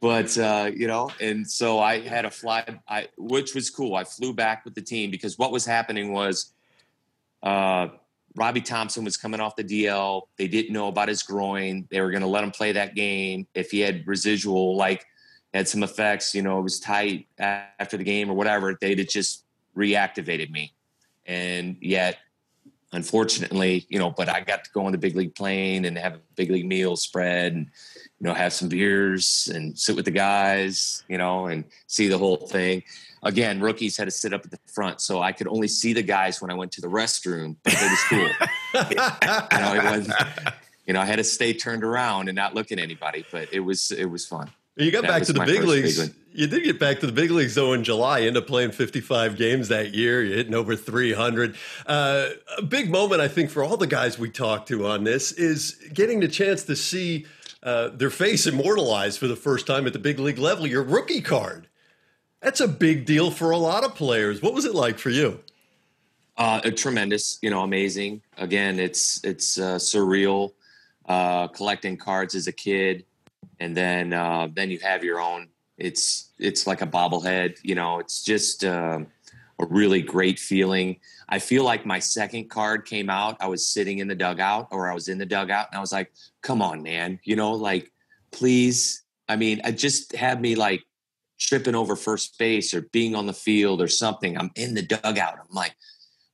[0.00, 3.94] But uh, you know, and so I had a fly, I, which was cool.
[3.94, 6.52] I flew back with the team because what was happening was
[7.42, 7.88] uh,
[8.36, 10.22] Robby Thompson was coming off the DL.
[10.36, 11.86] They didn't know about his groin.
[11.90, 13.46] They were going to let him play that game.
[13.54, 15.06] If he had residual, like
[15.52, 19.44] had some effects, you know, it was tight after the game or whatever, they'd just
[19.76, 20.72] reactivated me.
[21.26, 22.18] And yet,
[22.92, 26.14] unfortunately, you know, but I got to go on the big league plane and have
[26.14, 27.66] a big league meal spread and,
[28.18, 32.18] you know, have some beers and sit with the guys, you know, and see the
[32.18, 32.82] whole thing
[33.24, 36.02] again, rookies had to sit up at the front, so I could only see the
[36.02, 37.56] guys when I went to the restroom.
[37.62, 38.90] But it was cool.
[38.90, 38.96] you
[39.60, 40.12] know, it was,
[40.86, 43.60] you know, I had to stay turned around and not look at anybody, but it
[43.60, 44.50] was it was fun.
[44.76, 46.00] You got that back to the big leagues.
[46.00, 48.18] Big you did get back to the big leagues though in July.
[48.18, 50.22] You ended up playing 55 games that year.
[50.22, 51.54] You're hitting over 300.
[51.86, 55.30] Uh, a big moment, I think, for all the guys we talked to on this
[55.30, 57.26] is getting the chance to see
[57.62, 60.66] uh, their face immortalized for the first time at the big league level.
[60.66, 61.68] Your rookie card.
[62.44, 64.42] That's a big deal for a lot of players.
[64.42, 65.40] What was it like for you?
[66.36, 68.20] Uh, tremendous, you know, amazing.
[68.36, 70.52] Again, it's it's uh, surreal
[71.08, 73.06] uh, collecting cards as a kid,
[73.60, 75.48] and then uh, then you have your own.
[75.78, 77.98] It's it's like a bobblehead, you know.
[77.98, 78.98] It's just uh,
[79.58, 81.00] a really great feeling.
[81.30, 83.38] I feel like my second card came out.
[83.40, 85.92] I was sitting in the dugout, or I was in the dugout, and I was
[85.92, 87.90] like, "Come on, man, you know, like,
[88.32, 90.84] please." I mean, I just had me like
[91.38, 94.38] tripping over first base or being on the field or something.
[94.38, 95.38] I'm in the dugout.
[95.40, 95.74] I'm like,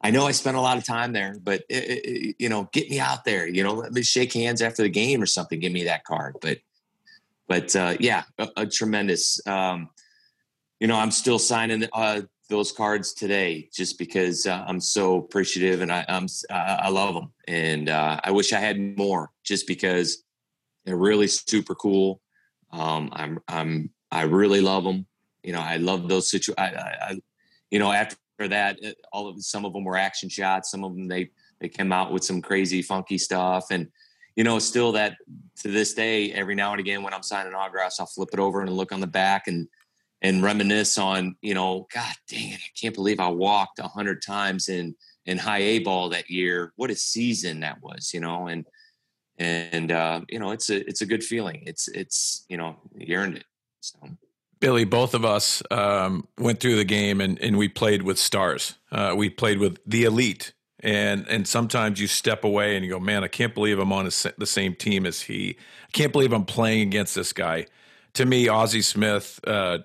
[0.02, 2.90] I know I spent a lot of time there, but it, it, you know, get
[2.90, 3.46] me out there.
[3.46, 5.60] You know, let me shake hands after the game or something.
[5.60, 6.36] Give me that card.
[6.40, 6.58] But,
[7.48, 9.46] but uh, yeah, a, a tremendous.
[9.46, 9.90] Um,
[10.78, 15.82] you know, I'm still signing uh, those cards today just because uh, I'm so appreciative
[15.82, 20.24] and I, I'm I love them, and uh, I wish I had more just because
[20.84, 22.20] they're really super cool.
[22.72, 25.07] Um, I'm I'm I really love them.
[25.42, 26.59] You know, I love those situations.
[26.59, 27.20] I, I,
[27.70, 28.16] you know, after
[28.49, 28.79] that.
[29.12, 30.70] All of some of them were action shots.
[30.70, 33.88] Some of them they they came out with some crazy funky stuff, and
[34.37, 35.16] you know, still that
[35.62, 38.62] to this day, every now and again when I'm signing autographs, I'll flip it over
[38.62, 39.68] and look on the back and
[40.23, 44.23] and reminisce on you know, God dang it, I can't believe I walked a hundred
[44.23, 44.94] times in
[45.27, 46.73] in high A ball that year.
[46.77, 48.66] What a season that was, you know, and
[49.38, 51.62] and uh, you know, it's a it's a good feeling.
[51.66, 53.44] It's it's you know, you earned it.
[53.81, 53.99] So.
[54.61, 58.75] Billy, both of us um, went through the game and, and we played with stars.
[58.93, 60.53] Uh, we played with the elite.
[60.83, 64.07] And and sometimes you step away and you go, man, I can't believe I'm on
[64.07, 65.57] a, the same team as he.
[65.87, 67.66] I can't believe I'm playing against this guy.
[68.14, 69.79] To me, Ozzie Smith, uh,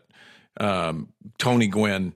[0.57, 2.15] um, Tony Gwynn,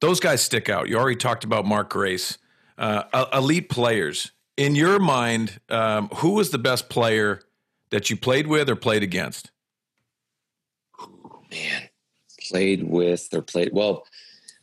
[0.00, 0.88] those guys stick out.
[0.88, 2.38] You already talked about Mark Grace,
[2.78, 4.30] uh, elite players.
[4.56, 7.40] In your mind, um, who was the best player
[7.90, 9.50] that you played with or played against?
[11.54, 11.88] Man,
[12.48, 14.06] played with or played well.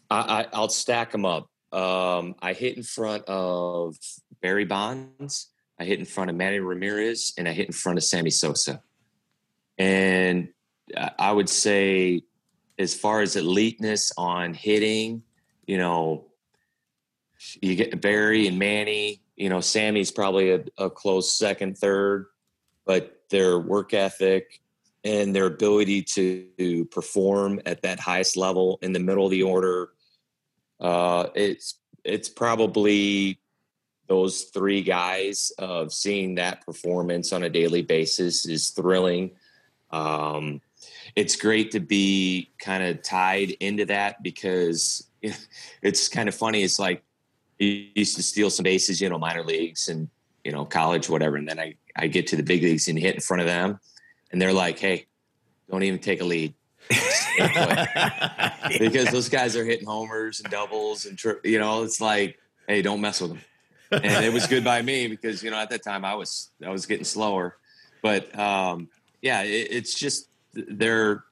[0.10, 1.50] I, I will stack them up.
[1.72, 3.96] Um, I hit in front of
[4.42, 5.48] Barry Bonds.
[5.80, 8.84] I hit in front of Manny Ramirez, and I hit in front of Sammy Sosa.
[9.78, 10.50] And
[11.18, 12.22] I would say,
[12.78, 15.24] as far as eliteness on hitting,
[15.66, 16.26] you know,
[17.62, 19.22] you get Barry and Manny.
[19.36, 22.28] You know, Sammy's probably a, a close second, third,
[22.86, 24.61] but their work ethic,
[25.04, 29.90] and their ability to, perform at that highest level in the middle of the order.
[30.80, 33.40] Uh, it's it's probably
[34.08, 39.32] those three guys of seeing that performance on a daily basis is thrilling.
[39.92, 40.62] Um,
[41.16, 45.08] it's great to be kind of tied into that because
[45.82, 46.64] it's kind of funny.
[46.64, 47.04] It's like
[47.58, 50.10] you used to steal some bases, you know, minor leagues and
[50.44, 53.16] you know college, whatever, and then I I get to the big leagues and hit
[53.16, 53.80] in front of them
[54.32, 55.06] and they're like, "Hey,
[55.70, 56.54] don't even take a lead."
[58.80, 62.82] because those guys are hitting homers and doubles and tri- you know it's like hey
[62.82, 63.40] don't mess with them.
[63.92, 66.70] And it was good by me because you know at that time i was i
[66.70, 67.58] was getting slower.
[68.02, 68.90] But um
[69.22, 71.24] yeah it, it's just their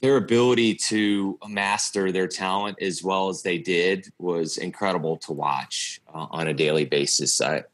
[0.00, 6.00] their ability to master their talent as well as they did was incredible to watch
[6.14, 7.40] uh, on a daily basis.
[7.40, 7.64] I,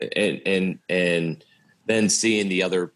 [0.00, 1.44] and and and
[1.86, 2.92] then seeing the other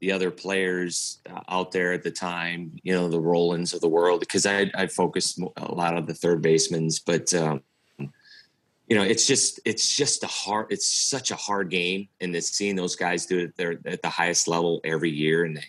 [0.00, 3.88] the other players uh, out there at the time, you know, the Rolens of the
[3.88, 7.62] world, because I, I focused a lot on the third basemen, but, um,
[7.98, 12.08] you know, it's just, it's just a hard, it's such a hard game.
[12.20, 15.44] And to seeing those guys do it, they're at the highest level every year.
[15.44, 15.64] And, they,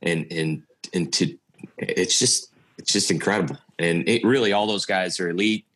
[0.00, 0.62] and, and,
[0.94, 1.36] and to,
[1.76, 3.58] it's just, it's just incredible.
[3.78, 5.66] And it really, all those guys are elite.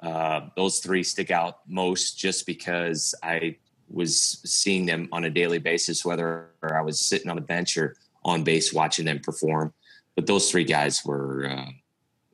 [0.00, 3.56] Uh, those three stick out most just because I
[3.88, 7.96] was seeing them on a daily basis, whether I was sitting on a bench or
[8.24, 9.72] on base watching them perform.
[10.14, 11.70] But those three guys were uh,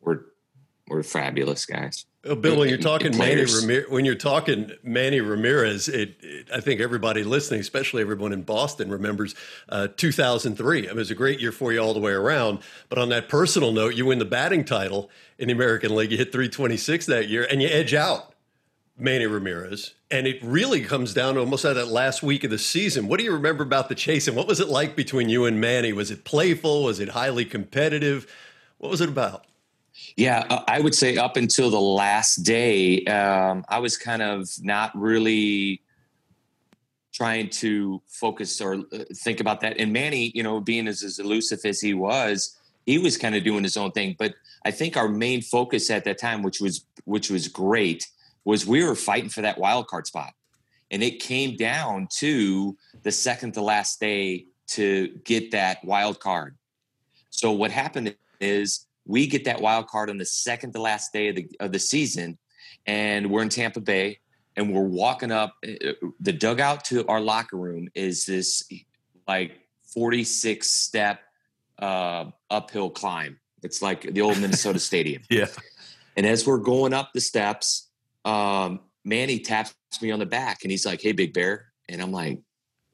[0.01, 0.27] were
[0.89, 2.07] were fabulous guys.
[2.25, 6.61] Well, Bill, when you're talking Manny Ramirez, when you're talking Manny Ramirez, it, it, I
[6.61, 9.35] think everybody listening, especially everyone in Boston, remembers
[9.71, 10.79] uh, 2003.
[10.79, 12.59] I mean, it was a great year for you all the way around.
[12.91, 16.13] But on that personal note, you win the batting title in the American League.
[16.13, 18.30] You hit 326 that year, and you edge out
[19.01, 19.95] Manny Ramirez.
[20.11, 23.09] And it really comes down to almost at that last week of the season.
[23.09, 25.61] What do you remember about the chase and what was it like between you and
[25.61, 25.93] Manny?
[25.93, 26.85] Was it playful?
[26.85, 28.27] Was it highly competitive?
[28.79, 29.47] What was it about?
[30.17, 34.49] Yeah, uh, I would say up until the last day, um, I was kind of
[34.63, 35.83] not really
[37.13, 39.79] trying to focus or uh, think about that.
[39.79, 43.45] And Manny, you know, being as, as elusive as he was, he was kind of
[43.45, 44.17] doing his own thing.
[44.19, 44.35] But
[44.65, 48.09] I think our main focus at that time, which was which was great,
[48.45, 50.33] was we were fighting for that wild card spot.
[50.91, 56.57] And it came down to the second to last day to get that wild card.
[57.31, 61.29] So what happened is we get that wild card on the second to last day
[61.29, 62.39] of the of the season,
[62.87, 64.19] and we're in Tampa Bay,
[64.57, 65.55] and we're walking up.
[65.67, 68.69] Uh, the dugout to our locker room is this
[69.27, 69.61] like
[69.95, 71.21] forty six step
[71.79, 73.39] uh, uphill climb.
[73.63, 75.23] It's like the old Minnesota Stadium.
[75.31, 75.47] Yeah.
[76.17, 77.90] And as we're going up the steps,
[78.25, 82.13] um, Manny taps me on the back and he's like, "Hey, Big Bear," and I'm
[82.13, 82.39] like,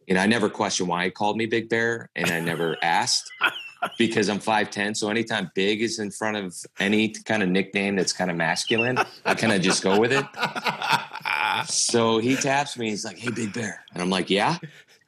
[0.09, 3.31] and I never questioned why he called me Big Bear, and I never asked
[3.99, 4.97] because I'm 5'10.
[4.97, 8.99] So anytime big is in front of any kind of nickname that's kind of masculine,
[9.25, 10.25] I kind of just go with it.
[11.69, 12.91] So he taps me.
[12.91, 13.85] He's like, Hey, Big Bear.
[13.93, 14.59] And I'm like, Yeah.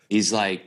[0.09, 0.63] He's like,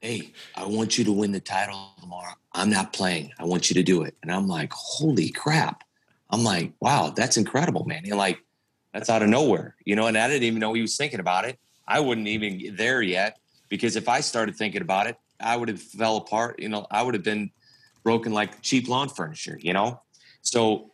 [0.00, 2.32] Hey, I want you to win the title tomorrow.
[2.52, 3.32] I'm not playing.
[3.38, 4.16] I want you to do it.
[4.22, 5.84] And I'm like, Holy crap.
[6.30, 8.02] I'm like, Wow, that's incredible, man.
[8.04, 8.40] You're like,
[8.92, 11.44] That's out of nowhere, you know, and I didn't even know he was thinking about
[11.44, 11.58] it.
[11.86, 13.38] I wouldn't even get there yet
[13.68, 16.60] because if I started thinking about it, I would have fell apart.
[16.60, 17.50] You know, I would have been
[18.02, 19.58] broken like cheap lawn furniture.
[19.60, 20.00] You know,
[20.42, 20.92] so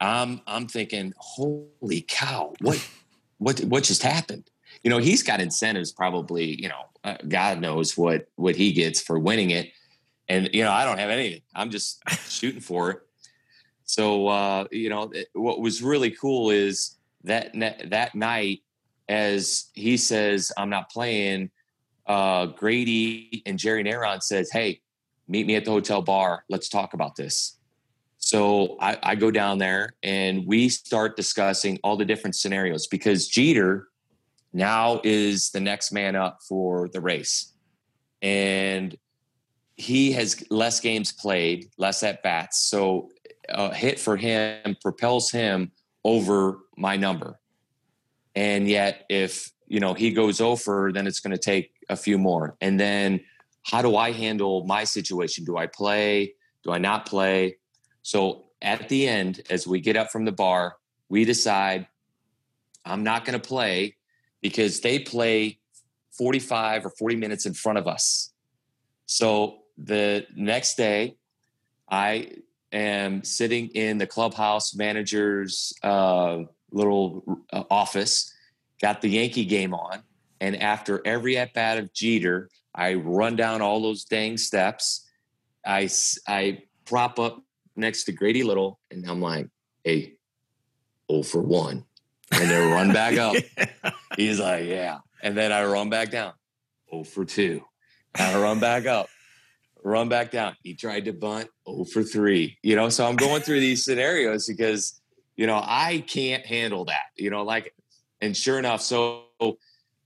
[0.00, 2.86] I'm I'm thinking, holy cow, what
[3.38, 4.50] what what just happened?
[4.82, 6.60] You know, he's got incentives probably.
[6.60, 9.70] You know, uh, God knows what what he gets for winning it,
[10.28, 11.42] and you know, I don't have anything.
[11.54, 13.00] I'm just shooting for it.
[13.84, 17.54] So uh, you know, what was really cool is that
[17.90, 18.60] that night,
[19.08, 21.50] as he says, I'm not playing
[22.06, 24.80] uh, Grady and Jerry Narron says, "Hey,
[25.28, 26.44] meet me at the hotel bar.
[26.48, 27.58] Let's talk about this."
[28.18, 33.28] So I, I, go down there and we start discussing all the different scenarios because
[33.28, 33.88] Jeter
[34.52, 37.52] now is the next man up for the race,
[38.22, 38.96] and
[39.76, 42.58] he has less games played, less at bats.
[42.58, 43.08] So
[43.48, 45.72] a hit for him propels him
[46.04, 47.38] over my number.
[48.34, 52.18] And yet, if you know he goes over, then it's going to take a few
[52.18, 52.56] more.
[52.60, 53.20] And then
[53.62, 55.44] how do I handle my situation?
[55.44, 56.34] Do I play?
[56.64, 57.56] Do I not play?
[58.02, 60.76] So at the end, as we get up from the bar,
[61.08, 61.86] we decide
[62.84, 63.96] I'm not going to play
[64.40, 65.58] because they play
[66.12, 68.32] 45 or 40 minutes in front of us.
[69.06, 71.16] So the next day,
[71.90, 72.32] I
[72.72, 78.34] am sitting in the clubhouse manager's uh, little uh, office,
[78.80, 80.02] got the Yankee game on,
[80.40, 85.06] and after every at bat of Jeter, I run down all those dang steps.
[85.66, 85.88] I,
[86.26, 87.42] I prop up
[87.76, 89.48] next to Grady Little and I'm like,
[89.84, 90.14] hey,
[91.10, 91.84] 0 for 1.
[92.32, 93.34] And then run back up.
[94.16, 94.98] He's like, yeah.
[95.22, 96.32] And then I run back down.
[96.90, 97.60] 0 for 2.
[98.14, 99.08] And I run back up.
[99.82, 100.56] Run back down.
[100.62, 102.58] He tried to bunt 0 for 3.
[102.62, 104.99] You know, so I'm going through these scenarios because,
[105.40, 107.06] you know, I can't handle that.
[107.16, 107.74] You know, like,
[108.20, 109.24] and sure enough, so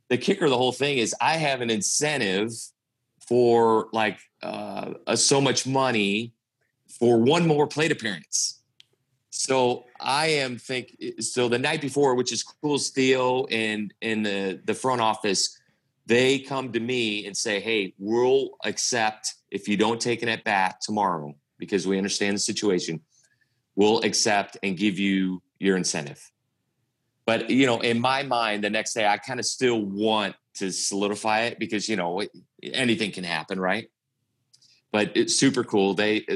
[0.09, 2.53] the kicker of the whole thing is I have an incentive
[3.27, 6.35] for like uh, so much money
[7.01, 8.61] for one more plate appearance.
[9.31, 14.61] So I am think so the night before, which is cool Theo and in the
[14.65, 15.59] the front office,
[16.07, 20.45] they come to me and say, "Hey, we'll accept if you don't take an at
[20.45, 23.01] bat tomorrow because we understand the situation.
[23.77, 26.31] We'll accept and give you your incentive."
[27.27, 30.71] But you know, in my mind, the next day I kind of still want to
[30.71, 32.23] solidify it because you know
[32.63, 33.91] anything can happen, right?
[34.93, 35.95] But it's super cool.
[35.95, 36.27] They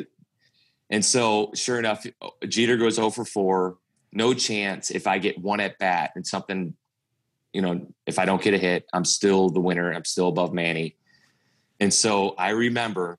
[0.91, 2.07] and so sure enough,
[2.47, 3.77] Jeter goes 0 for 4.
[4.13, 6.75] No chance if I get one at bat and something,
[7.53, 9.93] you know, if I don't get a hit, I'm still the winner.
[9.93, 10.97] I'm still above Manny.
[11.79, 13.19] And so I remember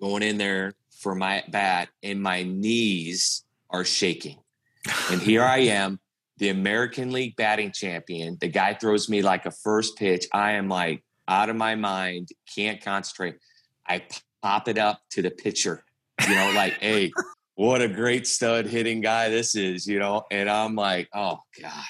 [0.00, 4.38] going in there for my bat and my knees are shaking.
[5.10, 6.00] And here I am
[6.38, 8.36] the American League batting champion.
[8.40, 10.26] The guy throws me like a first pitch.
[10.32, 13.36] I am like out of my mind, can't concentrate.
[13.86, 14.02] I
[14.42, 15.84] pop it up to the pitcher,
[16.26, 17.10] you know, like, hey,
[17.54, 20.24] what a great stud hitting guy this is, you know.
[20.30, 21.84] And I'm like, oh God,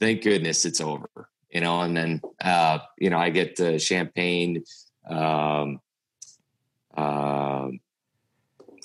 [0.00, 1.08] thank goodness it's over,
[1.50, 1.80] you know.
[1.80, 4.64] And then, uh, you know, I get the champagne.
[5.08, 5.80] Um,
[6.96, 7.68] uh,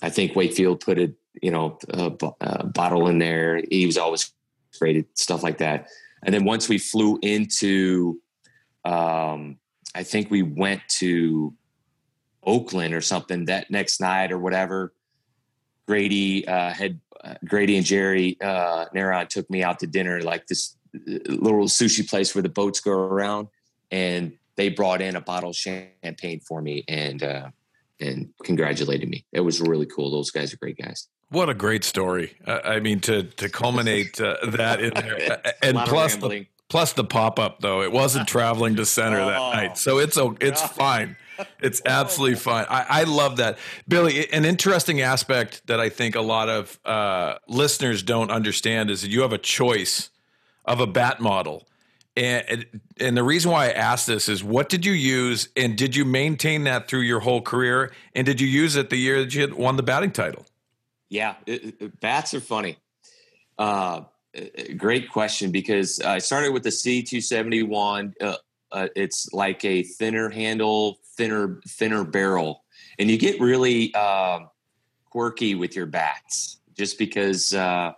[0.03, 3.61] I think Wakefield put a, you know, a, a bottle in there.
[3.71, 4.31] He was always
[4.77, 5.87] created stuff like that.
[6.23, 8.19] And then once we flew into,
[8.85, 9.57] um,
[9.95, 11.53] I think we went to
[12.43, 14.93] Oakland or something that next night or whatever.
[15.87, 20.47] Grady uh, had uh, Grady and Jerry uh, Narron took me out to dinner, like
[20.47, 23.47] this uh, little sushi place where the boats go around.
[23.91, 27.49] and they brought in a bottle of champagne for me and uh,
[27.99, 29.25] and congratulated me.
[29.31, 30.11] It was really cool.
[30.11, 31.07] Those guys are great guys.
[31.29, 32.35] What a great story!
[32.45, 37.03] Uh, I mean, to to culminate uh, that in there, and plus the, plus the
[37.03, 41.17] pop up though, it wasn't traveling to center oh, that night, so it's it's fine.
[41.59, 42.67] It's absolutely fine.
[42.69, 44.31] I, I, love that, Billy.
[44.31, 49.09] An interesting aspect that I think a lot of uh, listeners don't understand is that
[49.09, 50.11] you have a choice
[50.65, 51.67] of a bat model.
[52.15, 52.65] And
[52.99, 56.05] and the reason why I asked this is what did you use and did you
[56.05, 59.53] maintain that through your whole career and did you use it the year that you
[59.55, 60.45] won the batting title?
[61.09, 62.77] Yeah, it, it, bats are funny.
[63.57, 64.01] Uh,
[64.77, 68.13] great question because I started with the C271.
[68.21, 68.35] Uh,
[68.71, 72.63] uh, it's like a thinner handle, thinner thinner barrel,
[72.97, 74.39] and you get really uh,
[75.09, 77.93] quirky with your bats just because uh,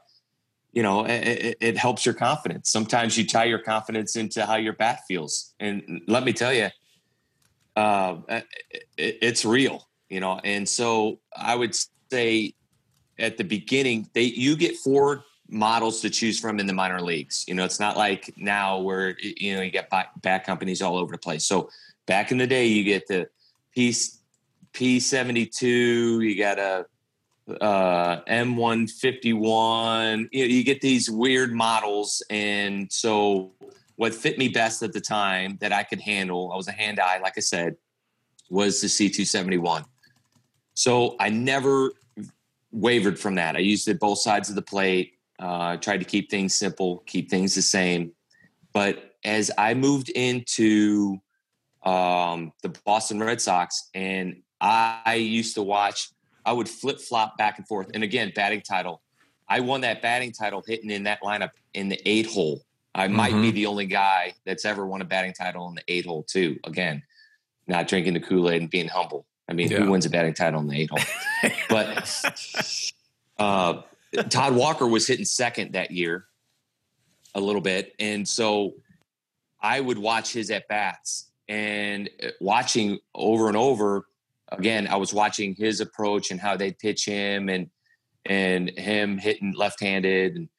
[0.75, 2.69] you know it, it, helps your confidence.
[2.69, 5.55] Sometimes you tie your confidence into how your bat feels.
[5.59, 6.69] And let me tell you
[7.75, 8.45] uh, it,
[8.97, 10.39] it's real you know?
[10.43, 11.75] And so i would
[12.11, 12.53] say
[13.19, 17.45] at the beginning they you get four models to choose from in the minor leagues.
[17.47, 21.11] You know it's not like now where you know you get bat companies all over
[21.11, 21.45] the place.
[21.45, 21.69] So
[22.07, 23.27] back in the day you get the
[23.73, 23.93] p
[24.73, 26.85] p72 you got a
[27.61, 30.29] uh, M151.
[30.31, 32.23] You, know, you get these weird models.
[32.29, 33.53] And so,
[33.97, 36.99] what fit me best at the time that I could handle, I was a hand
[36.99, 37.77] eye, like I said,
[38.49, 39.85] was the C271.
[40.73, 41.91] So, I never
[42.71, 43.55] wavered from that.
[43.55, 45.13] I used it both sides of the plate.
[45.37, 48.13] Uh, tried to keep things simple, keep things the same.
[48.73, 51.19] But as I moved into
[51.83, 56.09] um, the Boston Red Sox, and I used to watch
[56.45, 57.89] I would flip flop back and forth.
[57.93, 59.01] And again, batting title.
[59.47, 62.61] I won that batting title hitting in that lineup in the eight hole.
[62.93, 63.41] I might mm-hmm.
[63.41, 66.57] be the only guy that's ever won a batting title in the eight hole too.
[66.63, 67.03] Again,
[67.67, 69.25] not drinking the Kool Aid and being humble.
[69.49, 69.79] I mean, yeah.
[69.79, 71.51] who wins a batting title in the eight hole?
[71.69, 72.91] but
[73.37, 73.81] uh,
[74.29, 76.25] Todd Walker was hitting second that year
[77.35, 78.75] a little bit, and so
[79.61, 84.05] I would watch his at bats and uh, watching over and over
[84.51, 87.69] again, I was watching his approach and how they pitch him and
[88.25, 90.35] and him hitting left-handed.
[90.35, 90.49] And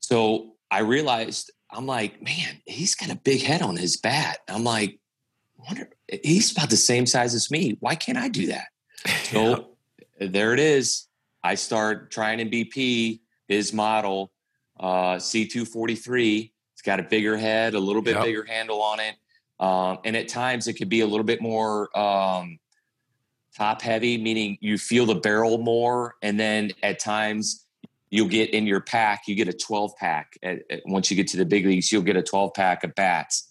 [0.00, 4.38] so I realized I'm like, man, he's got a big head on his bat.
[4.48, 4.98] I'm like,
[5.56, 5.88] wonder
[6.22, 7.76] he's about the same size as me.
[7.80, 8.68] Why can't I do that?
[9.24, 9.74] So
[10.20, 10.28] yeah.
[10.28, 11.08] there it is.
[11.42, 14.32] I start trying in BP his model,
[14.78, 16.52] uh, C243.
[16.72, 18.24] It's got a bigger head, a little bit yep.
[18.24, 19.16] bigger handle on it.
[19.60, 22.58] Um, and at times it could be a little bit more um,
[23.56, 26.14] top heavy, meaning you feel the barrel more.
[26.22, 27.66] And then at times
[28.10, 30.38] you'll get in your pack, you get a 12 pack.
[30.42, 32.94] At, at, once you get to the big leagues, you'll get a 12 pack of
[32.94, 33.48] bats.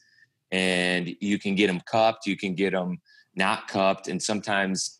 [0.51, 3.01] And you can get them cupped, you can get them
[3.35, 4.07] not cupped.
[4.07, 4.99] And sometimes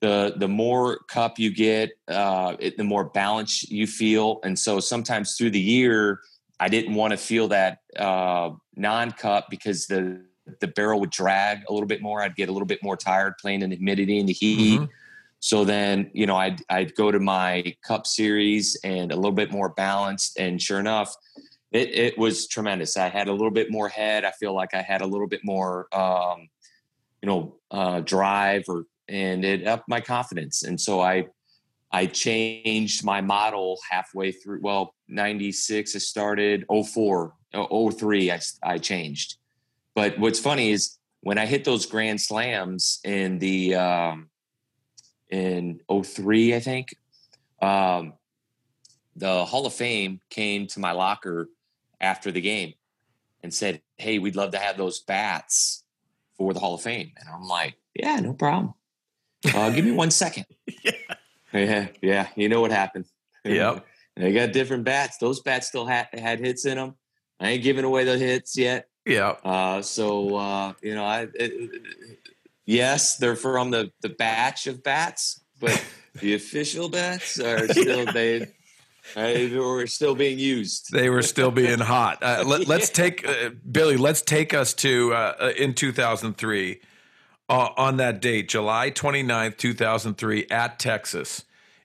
[0.00, 4.40] the the more cup you get, uh, it, the more balance you feel.
[4.44, 6.20] And so sometimes through the year,
[6.58, 10.24] I didn't want to feel that uh, non cup because the
[10.60, 12.22] the barrel would drag a little bit more.
[12.22, 14.80] I'd get a little bit more tired playing in the humidity and the heat.
[14.80, 14.90] Mm-hmm.
[15.40, 19.50] So then, you know, I'd I'd go to my Cup Series and a little bit
[19.50, 20.38] more balanced.
[20.38, 21.14] And sure enough,
[21.72, 22.96] it it was tremendous.
[22.96, 24.24] I had a little bit more head.
[24.24, 26.48] I feel like I had a little bit more, um,
[27.22, 30.62] you know, uh, drive or and it upped my confidence.
[30.62, 31.26] And so I
[31.92, 34.60] I changed my model halfway through.
[34.62, 39.36] Well, 96, I started 04, 03, I, I changed.
[40.00, 44.30] But what's funny is when I hit those grand slams in the um,
[45.28, 46.96] in 03, I think,
[47.60, 48.14] um,
[49.14, 51.50] the Hall of Fame came to my locker
[52.00, 52.72] after the game
[53.42, 55.84] and said, "Hey, we'd love to have those bats
[56.38, 58.72] for the Hall of Fame." And I'm like, "Yeah, no problem.
[59.54, 60.46] Uh, give me one second.
[60.82, 60.92] yeah.
[61.52, 62.28] yeah, yeah.
[62.36, 63.04] You know what happened?
[63.44, 63.84] Yep.
[64.16, 65.18] they got different bats.
[65.18, 66.94] Those bats still had had hits in them.
[67.38, 68.89] I ain't giving away the hits yet.
[69.06, 69.36] Yeah.
[69.44, 71.82] Uh, so uh, you know, I it,
[72.66, 75.82] yes, they're from the the batch of bats, but
[76.20, 78.52] the official bats are still they.
[79.14, 80.92] They were still being used.
[80.92, 82.18] They were still being hot.
[82.30, 83.96] Uh, let, us take uh, Billy.
[83.96, 86.80] Let's take us to uh, uh, in 2003
[87.48, 91.44] on that date, July 29th, 2003, at Texas.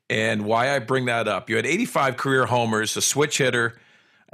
[0.09, 3.79] And why I bring that up, you had 85 career homers, a switch hitter,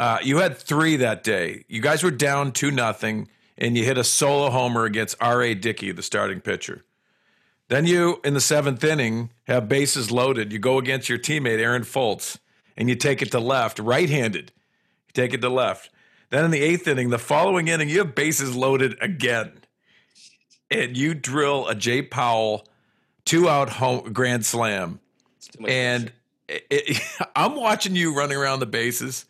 [0.02, 1.64] uh, you had three that day.
[1.68, 5.54] You guys were down two nothing, and you hit a solo homer against R.A.
[5.54, 6.84] Dickey, the starting pitcher.
[7.68, 10.52] Then you, in the seventh inning, have bases loaded.
[10.52, 12.40] You go against your teammate Aaron Fultz,
[12.76, 14.52] and you take it to left, right-handed.
[15.06, 15.92] You take it to left.
[16.32, 19.52] Then in the eighth inning, the following inning, you have bases loaded again,
[20.72, 22.68] and you drill a Jay Powell
[23.24, 25.00] two out home grand slam,
[25.64, 26.12] and
[26.48, 27.02] it, it,
[27.36, 29.26] I'm watching you running around the bases.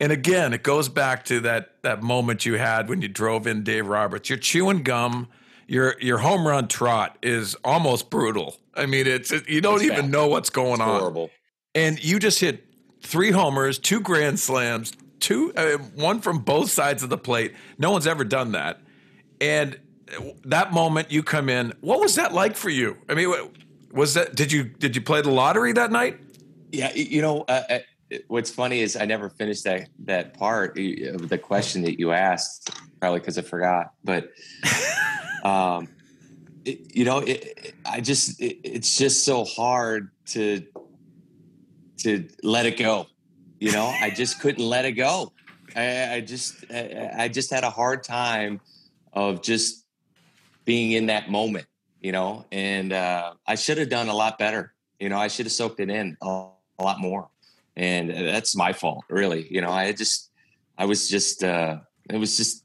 [0.00, 3.64] And again, it goes back to that that moment you had when you drove in
[3.64, 4.28] Dave Roberts.
[4.28, 5.28] You're chewing gum.
[5.66, 8.56] Your your home run trot is almost brutal.
[8.74, 10.10] I mean, it's it, you don't it's even bad.
[10.10, 11.00] know what's going it's on.
[11.00, 11.30] Horrible.
[11.74, 12.64] And you just hit
[13.02, 17.54] three homers, two grand slams, two uh, one from both sides of the plate.
[17.76, 18.80] No one's ever done that.
[19.40, 19.78] And
[20.44, 22.96] that moment you come in, what was that like for you?
[23.08, 23.34] I mean,
[23.92, 26.18] was that did you did you play the lottery that night?
[26.70, 27.78] Yeah, you know, uh, uh
[28.28, 32.70] what's funny is I never finished that that part of the question that you asked,
[33.00, 33.92] probably because I forgot.
[34.04, 34.30] But
[35.44, 35.88] um,
[36.64, 40.64] it, you know, it, I just it, it's just so hard to
[41.98, 43.06] to let it go.
[43.60, 45.32] You know, I just couldn't let it go.
[45.74, 48.60] I, I just I, I just had a hard time
[49.12, 49.84] of just
[50.64, 51.66] being in that moment.
[52.00, 54.72] You know, and uh, I should have done a lot better.
[55.00, 56.46] You know, I should have soaked it in a,
[56.78, 57.28] a lot more
[57.78, 59.46] and that's my fault, really.
[59.50, 60.30] You know, I just,
[60.76, 61.78] I was just, uh,
[62.10, 62.64] it was just,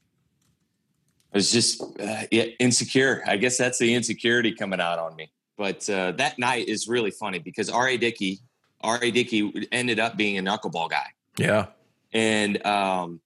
[1.32, 2.22] I was just uh,
[2.58, 3.22] insecure.
[3.26, 5.30] I guess that's the insecurity coming out on me.
[5.56, 7.96] But uh, that night is really funny because R.A.
[7.96, 8.40] Dickey,
[8.80, 9.12] R.A.
[9.12, 11.06] Dickey ended up being a knuckleball guy.
[11.38, 11.66] Yeah.
[12.12, 13.20] And um,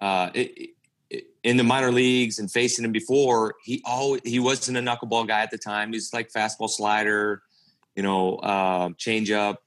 [0.00, 0.70] uh, it,
[1.10, 5.28] it, in the minor leagues and facing him before, he always, he wasn't a knuckleball
[5.28, 5.92] guy at the time.
[5.92, 7.42] He's like fastball slider,
[7.94, 9.62] you know, uh, change up,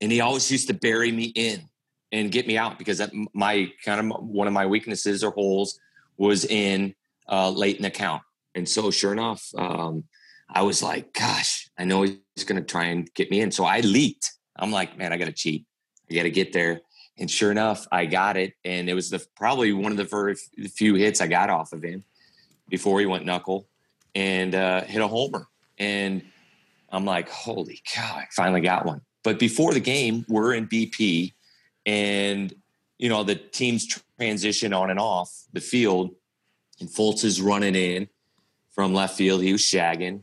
[0.00, 1.68] and he always used to bury me in
[2.12, 5.78] and get me out because that, my kind of one of my weaknesses or holes
[6.16, 6.94] was in
[7.28, 8.22] uh, late in the count.
[8.54, 10.04] And so, sure enough, um,
[10.48, 13.64] I was like, "Gosh, I know he's going to try and get me in." So
[13.64, 14.32] I leaked.
[14.56, 15.66] I'm like, "Man, I got to cheat.
[16.10, 16.80] I got to get there."
[17.18, 20.34] And sure enough, I got it, and it was the probably one of the very
[20.74, 22.02] few hits I got off of him
[22.68, 23.68] before he went knuckle
[24.14, 25.46] and uh, hit a homer.
[25.78, 26.22] And
[26.88, 28.16] I'm like, "Holy cow!
[28.16, 31.34] I finally got one." But before the game, we're in BP,
[31.86, 32.54] and
[32.98, 33.86] you know the teams
[34.18, 36.14] transition on and off the field,
[36.80, 38.08] and Fultz is running in
[38.70, 39.42] from left field.
[39.42, 40.22] He was shagging,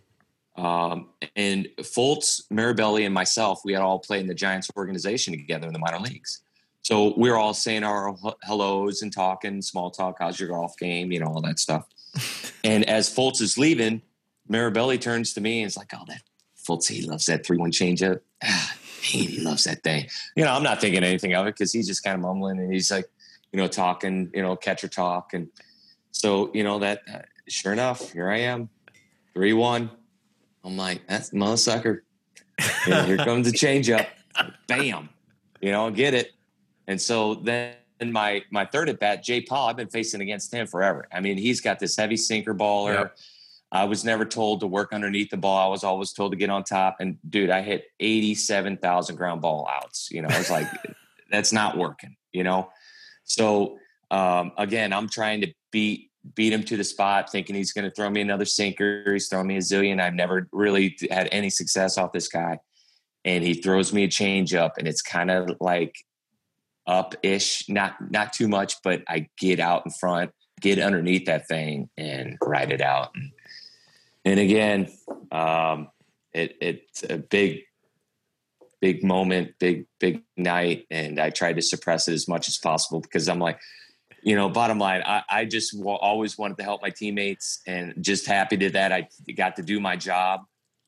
[0.55, 5.67] um, and Fultz, Mirabelli, and myself, we had all played in the Giants organization together
[5.67, 6.41] in the minor leagues.
[6.81, 10.17] So we are all saying our hellos and talking small talk.
[10.19, 11.11] How's your golf game?
[11.11, 11.85] You know all that stuff.
[12.63, 14.01] and as Fultz is leaving,
[14.49, 16.21] Mirabelli turns to me and is like, "Oh, that
[16.67, 18.21] Fultz, he loves that three-one changeup.
[18.43, 20.07] Ah, he loves that thing.
[20.35, 22.71] You know, I'm not thinking anything of it because he's just kind of mumbling and
[22.71, 23.05] he's like,
[23.51, 25.33] you know, talking, you know, catcher talk.
[25.33, 25.49] And
[26.11, 28.69] so, you know, that uh, sure enough, here I am,
[29.33, 29.89] 3 1.
[30.63, 32.03] I'm like, that's mother sucker.
[32.85, 34.07] here comes the changeup.
[34.67, 35.09] Bam.
[35.61, 36.33] You know, get it.
[36.87, 40.67] And so then my my third at bat, Jay Powell, I've been facing against him
[40.67, 41.07] forever.
[41.11, 42.93] I mean, he's got this heavy sinker baller.
[42.93, 43.17] Yep.
[43.71, 45.67] I was never told to work underneath the ball.
[45.67, 46.97] I was always told to get on top.
[46.99, 50.09] And dude, I hit 87,000 ground ball outs.
[50.09, 50.67] You know, I was like,
[51.31, 52.69] that's not working, you know?
[53.25, 53.77] So
[54.09, 57.91] um, again, I'm trying to beat, beat him to the spot, thinking he's going to
[57.91, 59.11] throw me another sinker.
[59.11, 60.01] He's throwing me a zillion.
[60.01, 62.59] I've never really had any success off this guy.
[63.25, 65.93] And he throws me a change up and it's kind of like
[66.85, 71.49] up ish, not, not too much, but I get out in front, get underneath that
[71.49, 73.09] thing and ride it out.
[73.13, 73.31] And,
[74.27, 74.91] and again,
[75.31, 75.87] um,
[76.33, 77.61] it, it's a big,
[78.81, 80.85] big moment, big, big night.
[80.91, 83.57] And I tried to suppress it as much as possible because I'm like,
[84.21, 87.93] you know, bottom line, I, I just w- always wanted to help my teammates and
[88.01, 89.07] just happy to that I
[89.37, 90.41] got to do my job,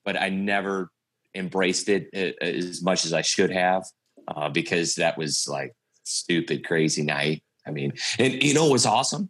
[0.03, 0.91] but I never
[1.33, 3.83] embraced it uh, as much as I should have
[4.27, 5.71] uh, because that was like
[6.03, 7.41] stupid, crazy night.
[7.65, 9.29] I mean, and you know what's awesome?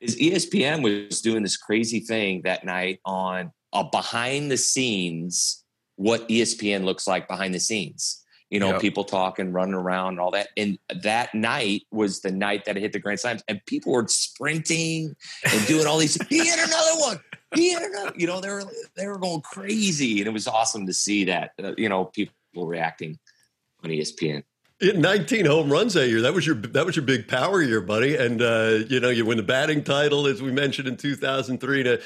[0.00, 5.64] Is ESPN was doing this crazy thing that night on a behind the scenes
[5.96, 8.22] what ESPN looks like behind the scenes.
[8.50, 8.80] You know, yep.
[8.80, 10.48] people talking, running around, and all that.
[10.56, 14.06] And that night was the night that I hit the Grand Slams, and people were
[14.06, 15.16] sprinting
[15.50, 16.16] and doing all these.
[16.28, 17.18] he hit another one.
[17.56, 18.12] He hit another.
[18.14, 18.62] You know, they were
[18.96, 21.52] they were going crazy, and it was awesome to see that.
[21.60, 23.18] Uh, you know, people reacting
[23.82, 24.44] on ESPN.
[24.80, 26.20] 19 home runs that year.
[26.22, 28.16] That was your that was your big power year, buddy.
[28.16, 32.00] And uh, you know, you win the batting title as we mentioned in 2003 to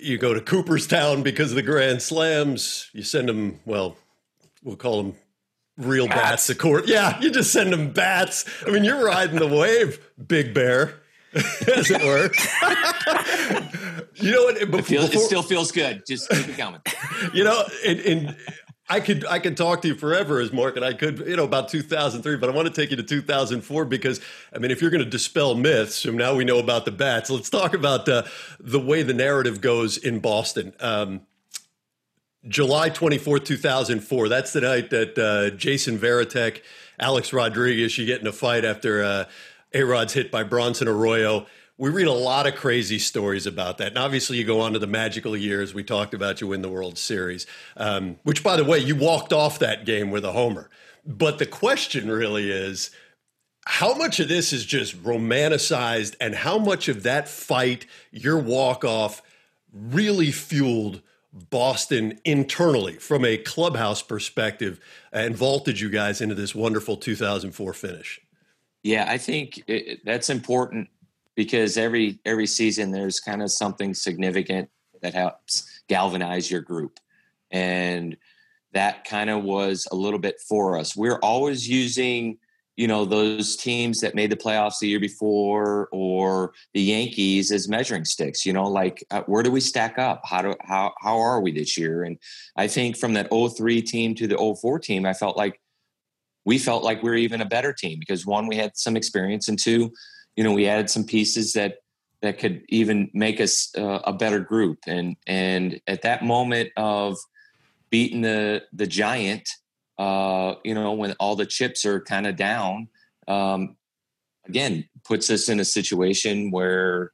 [0.00, 2.90] you go to Cooperstown because of the Grand Slams.
[2.92, 3.96] You send them, well,
[4.62, 5.14] we'll call them
[5.76, 6.88] real bats, bats to court.
[6.88, 8.44] Yeah, you just send them bats.
[8.66, 11.00] I mean, you're riding the wave, Big Bear,
[11.34, 12.30] as it were.
[14.14, 14.58] you know what?
[14.58, 16.02] Before, it, feels, it, still feels good.
[16.06, 16.80] Just keep it coming.
[17.32, 18.36] You know, in, in
[18.88, 21.44] I could I could talk to you forever as Mark and I could you know
[21.44, 24.20] about 2003 but I want to take you to 2004 because
[24.54, 27.30] I mean if you're going to dispel myths so now we know about the bats
[27.30, 28.24] let's talk about uh,
[28.60, 30.74] the way the narrative goes in Boston.
[30.80, 31.22] Um,
[32.46, 36.60] July 24th 2004 that's the night that uh, Jason Varitek,
[37.00, 39.24] Alex Rodriguez you get in a fight after uh,
[39.72, 43.88] A-Rod's hit by Bronson Arroyo we read a lot of crazy stories about that.
[43.88, 45.74] And obviously, you go on to the magical years.
[45.74, 47.46] We talked about you win the World Series,
[47.76, 50.70] um, which, by the way, you walked off that game with a homer.
[51.04, 52.90] But the question really is
[53.66, 58.84] how much of this is just romanticized, and how much of that fight, your walk
[58.84, 59.22] off,
[59.72, 61.02] really fueled
[61.32, 64.78] Boston internally from a clubhouse perspective
[65.12, 68.20] and vaulted you guys into this wonderful 2004 finish?
[68.84, 70.88] Yeah, I think it, that's important
[71.36, 74.68] because every every season there's kind of something significant
[75.02, 76.98] that helps galvanize your group.
[77.50, 78.16] And
[78.72, 80.96] that kind of was a little bit for us.
[80.96, 82.38] We're always using
[82.76, 87.68] you know those teams that made the playoffs the year before or the yankees as
[87.68, 90.22] measuring sticks you know like uh, where do we stack up?
[90.24, 92.02] How do how how are we this year?
[92.02, 92.18] And
[92.56, 95.60] i think from that 03 team to the 04 team i felt like
[96.44, 99.48] we felt like we are even a better team because one we had some experience
[99.48, 99.92] and two
[100.36, 101.78] you know, we added some pieces that
[102.22, 104.78] that could even make us uh, a better group.
[104.86, 107.18] And and at that moment of
[107.90, 109.48] beating the the giant,
[109.98, 112.88] uh, you know, when all the chips are kind of down,
[113.28, 113.76] um,
[114.46, 117.12] again, puts us in a situation where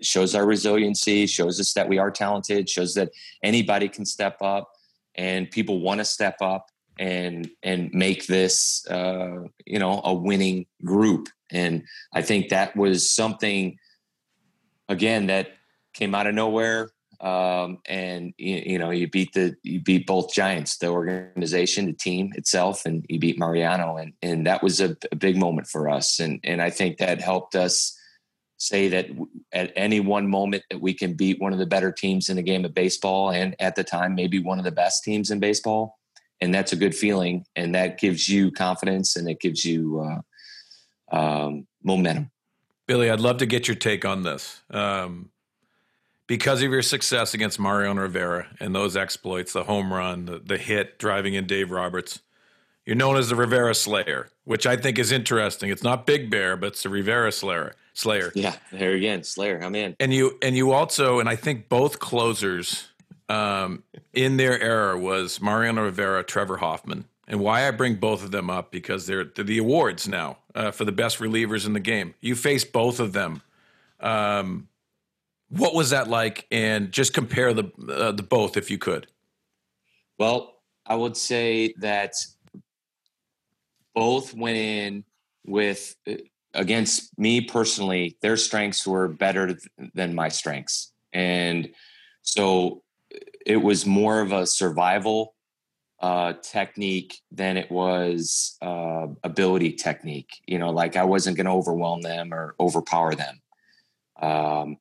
[0.00, 3.10] shows our resiliency, shows us that we are talented, shows that
[3.42, 4.70] anybody can step up,
[5.16, 6.66] and people want to step up
[6.98, 11.28] and and make this uh, you know a winning group.
[11.50, 13.78] And i think that was something
[14.88, 15.48] again that
[15.94, 16.90] came out of nowhere
[17.20, 21.92] um, and you, you, know you beat the you beat both giants the organization the
[21.92, 23.96] team itself and you beat mariano.
[23.96, 26.20] And and that was a, a big moment for us.
[26.20, 27.98] And and i think that helped us
[28.58, 29.06] say that
[29.52, 32.42] at any one moment that we can beat one of the better teams in the
[32.42, 35.97] game of baseball and at the time maybe one of the best teams in baseball
[36.40, 40.00] and that's a good feeling and that gives you confidence and it gives you
[41.12, 42.30] uh, um, momentum.
[42.86, 44.62] Billy i'd love to get your take on this.
[44.70, 45.30] Um,
[46.26, 50.58] because of your success against mariano rivera and those exploits the home run the, the
[50.58, 52.20] hit driving in dave roberts
[52.86, 55.70] you're known as the rivera slayer which i think is interesting.
[55.70, 58.32] It's not big bear but it's the rivera slayer slayer.
[58.34, 59.96] Yeah there again slayer i'm in.
[60.00, 62.88] And you and you also and i think both closers
[63.28, 67.04] um, in their era was Mariano Rivera, Trevor Hoffman.
[67.26, 70.70] And why I bring both of them up because they're, they're the awards now uh,
[70.70, 72.14] for the best relievers in the game.
[72.20, 73.42] You face both of them.
[74.00, 74.68] Um,
[75.50, 76.46] what was that like?
[76.50, 79.06] And just compare the uh, the both if you could.
[80.18, 80.54] Well,
[80.86, 82.14] I would say that
[83.94, 85.04] both went in
[85.46, 86.14] with uh,
[86.54, 88.16] against me personally.
[88.22, 89.58] Their strengths were better
[89.94, 91.70] than my strengths, and
[92.22, 92.82] so
[93.48, 95.34] it was more of a survival
[96.00, 100.30] uh, technique than it was uh, ability technique.
[100.46, 103.40] You know, like I wasn't going to overwhelm them or overpower them.
[104.20, 104.76] Um,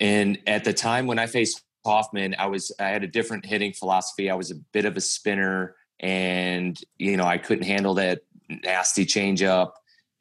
[0.00, 3.74] and at the time when I faced Hoffman, I was I had a different hitting
[3.74, 4.30] philosophy.
[4.30, 9.04] I was a bit of a spinner, and you know I couldn't handle that nasty
[9.04, 9.72] changeup.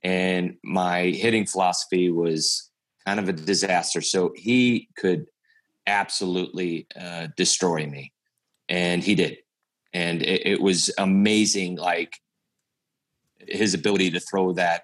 [0.04, 2.70] And my hitting philosophy was
[3.06, 4.02] kind of a disaster.
[4.02, 5.28] So he could
[5.88, 8.12] absolutely uh, destroy me.
[8.70, 9.38] And he did.
[9.94, 12.16] And it, it was amazing, like
[13.48, 14.84] his ability to throw that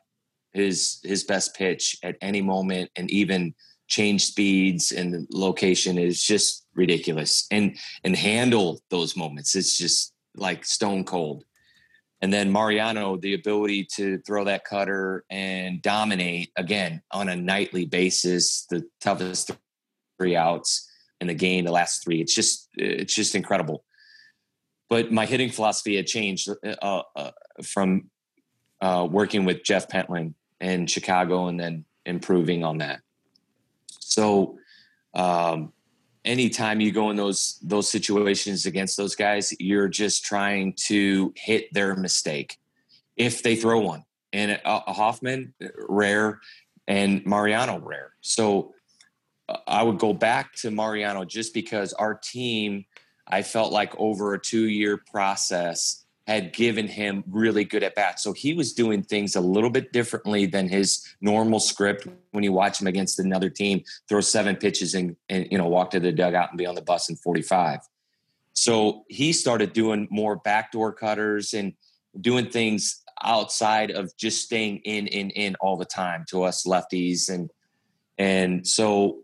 [0.53, 3.53] his his best pitch at any moment and even
[3.87, 10.65] change speeds and location is just ridiculous and and handle those moments it's just like
[10.65, 11.43] stone cold
[12.21, 17.85] and then mariano the ability to throw that cutter and dominate again on a nightly
[17.85, 19.51] basis the toughest
[20.17, 20.86] three outs
[21.21, 22.21] in the game, the last three.
[22.21, 23.83] It's just it's just incredible.
[24.89, 27.31] But my hitting philosophy had changed uh, uh,
[27.63, 28.09] from
[28.81, 33.01] uh, working with Jeff Pentland in Chicago and then improving on that.
[33.99, 34.57] So,
[35.13, 35.73] um,
[36.23, 41.73] anytime you go in those those situations against those guys, you're just trying to hit
[41.73, 42.57] their mistake
[43.15, 44.03] if they throw one.
[44.33, 45.53] And uh, Hoffman
[45.87, 46.39] rare,
[46.87, 48.13] and Mariano rare.
[48.21, 48.73] So
[49.47, 52.85] Uh, I would go back to Mariano just because our team,
[53.27, 58.21] I felt like over a two year process, had given him really good at bats.
[58.21, 62.51] So he was doing things a little bit differently than his normal script when you
[62.51, 66.11] watch him against another team, throw seven pitches and, and you know, walk to the
[66.11, 67.79] dugout and be on the bus in 45.
[68.51, 71.73] So he started doing more backdoor cutters and
[72.19, 77.29] doing things outside of just staying in in in all the time to us lefties
[77.29, 77.51] and
[78.17, 79.19] and so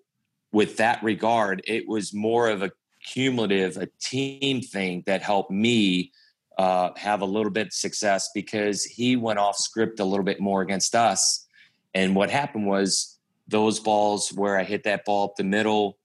[0.53, 2.71] with that regard it was more of a
[3.05, 6.11] cumulative a team thing that helped me
[6.57, 10.61] uh, have a little bit success because he went off script a little bit more
[10.61, 11.45] against us
[11.93, 15.97] and what happened was those balls where i hit that ball up the middle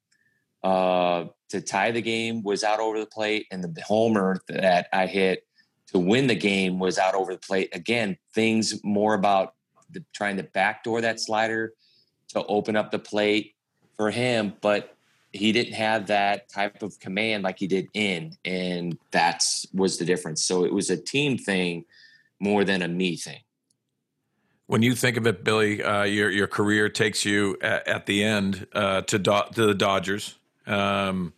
[0.64, 5.06] uh, to tie the game was out over the plate and the homer that i
[5.06, 5.44] hit
[5.92, 7.74] to win the game was out over the plate.
[7.74, 9.54] Again, things more about
[9.90, 11.72] the, trying to backdoor that slider
[12.28, 13.54] to open up the plate
[13.98, 14.96] for him, but
[15.32, 20.06] he didn't have that type of command like he did in, and that's was the
[20.06, 20.42] difference.
[20.42, 21.84] So it was a team thing
[22.40, 23.40] more than a me thing.
[24.66, 28.24] When you think of it, Billy, uh, your your career takes you at, at the
[28.24, 30.36] end uh, to do, to the Dodgers.
[30.66, 31.32] Um,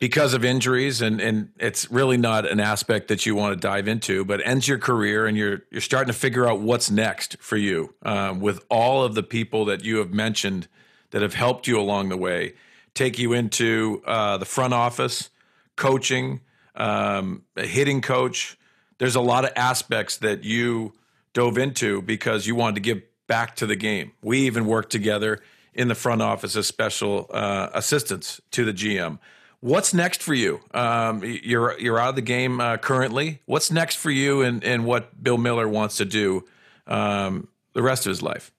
[0.00, 3.86] because of injuries and and it's really not an aspect that you want to dive
[3.86, 7.56] into but ends your career and you're you're starting to figure out what's next for
[7.56, 10.66] you um, with all of the people that you have mentioned
[11.10, 12.54] that have helped you along the way
[12.94, 15.30] take you into uh, the front office
[15.76, 16.40] coaching
[16.74, 18.56] um, a hitting coach
[18.98, 20.92] there's a lot of aspects that you
[21.32, 25.40] dove into because you wanted to give back to the game we even worked together
[25.72, 29.18] in the front office as special uh, assistants to the gm
[29.60, 30.60] What's next for you?
[30.72, 33.42] Um, you're you're out of the game uh, currently.
[33.44, 36.46] What's next for you, and and what Bill Mueller wants to do
[36.86, 38.52] um, the rest of his life?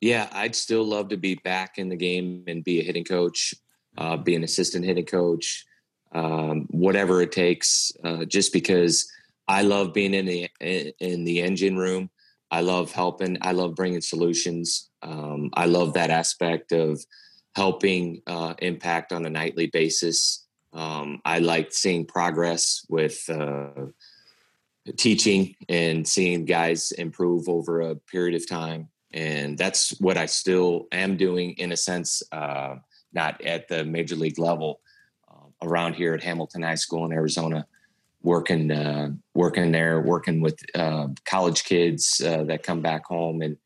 [0.00, 3.54] Yeah, I'd still love to be back in the game and be a hitting coach,
[3.98, 5.64] uh, be an assistant hitting coach,
[6.12, 7.92] um, whatever it takes.
[8.02, 9.10] Uh, just because
[9.46, 10.48] I love being in the
[11.00, 12.10] in the engine room.
[12.52, 13.36] I love helping.
[13.42, 14.90] I love bringing solutions.
[15.02, 17.04] Um, I love that aspect of
[17.54, 20.46] helping uh, impact on a nightly basis.
[20.72, 23.86] Um, I like seeing progress with uh,
[24.96, 28.88] teaching and seeing guys improve over a period of time.
[29.12, 32.76] And that's what I still am doing in a sense, uh,
[33.12, 34.80] not at the major league level,
[35.28, 37.66] uh, around here at Hamilton High School in Arizona,
[38.22, 43.56] working, uh, working there, working with uh, college kids that come back home and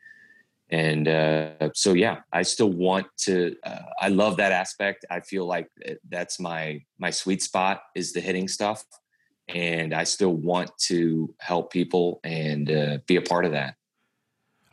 [0.70, 5.04] and uh, so yeah i still want to uh, i love that aspect.
[5.10, 5.68] I feel like
[6.08, 8.84] that's my my sweet spot is the hitting stuff.
[9.48, 13.76] And i still want to help people and uh, be a part of that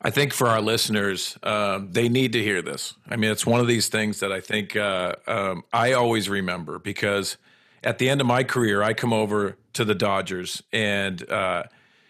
[0.02, 3.60] i think for our listeners um, they need to hear this i mean it's one
[3.60, 7.38] of these things that i think uh, um, i always remember because
[7.84, 11.64] at the end of my career i come over to the dodgers and uh,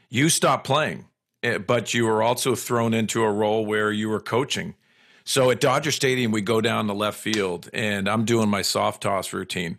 [0.09, 1.05] you stop playing
[1.43, 4.75] Eh, but you were also thrown into a role where you were coaching.
[5.23, 9.03] So at Dodger Stadium, we go down the left field, and I'm doing my soft
[9.03, 9.77] toss routine.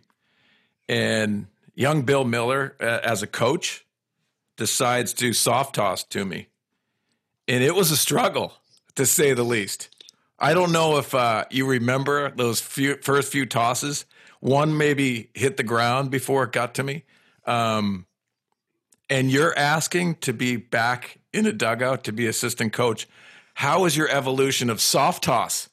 [0.87, 3.85] And young Bill Mueller, as a coach,
[4.57, 6.47] decides to soft toss to me.
[7.47, 8.53] And it was a struggle,
[8.95, 9.89] to say the least.
[10.39, 14.05] I don't know if uh, you remember those few, first few tosses.
[14.39, 17.03] One maybe hit the ground before it got to me.
[17.45, 18.05] Um,
[19.09, 23.07] and you're asking to be back in a dugout to be assistant coach.
[23.53, 25.69] How has your evolution of soft toss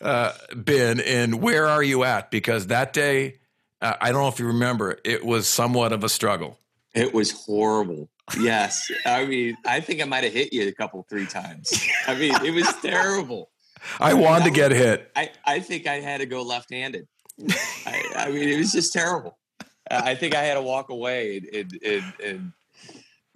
[0.00, 0.32] uh,
[0.64, 2.30] been, and where are you at?
[2.30, 3.38] Because that day,
[3.80, 6.58] uh, I don't know if you remember, it was somewhat of a struggle.
[6.94, 8.08] It was horrible.
[8.38, 11.72] Yes, I mean, I think I might have hit you a couple, three times.
[12.06, 13.50] I mean, it was terrible.
[14.00, 15.10] I wanted to get hit.
[15.14, 17.06] I, I think I had to go left-handed.
[17.86, 19.38] I, I mean, it was just terrible.
[19.90, 22.52] I think I had to walk away and, and, and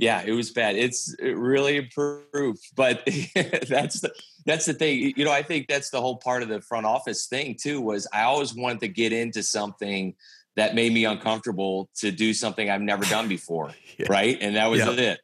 [0.03, 0.75] yeah, it was bad.
[0.75, 4.13] It's it really improved, but that's the
[4.45, 5.13] that's the thing.
[5.17, 7.81] You know, I think that's the whole part of the front office thing too.
[7.81, 10.15] Was I always wanted to get into something
[10.57, 14.07] that made me uncomfortable to do something I've never done before, yeah.
[14.09, 14.39] right?
[14.41, 14.99] And that was yep.
[14.99, 15.21] it.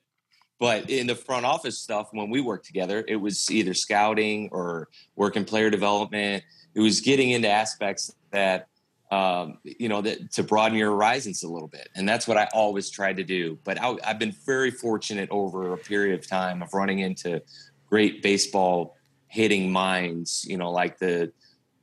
[0.59, 4.89] But in the front office stuff, when we worked together, it was either scouting or
[5.15, 6.43] working player development.
[6.75, 8.69] It was getting into aspects that
[9.11, 11.89] um, you know, that, to broaden your horizons a little bit.
[11.95, 13.59] And that's what I always tried to do.
[13.65, 17.43] But I, have been very fortunate over a period of time of running into
[17.89, 21.33] great baseball hitting minds, you know, like the,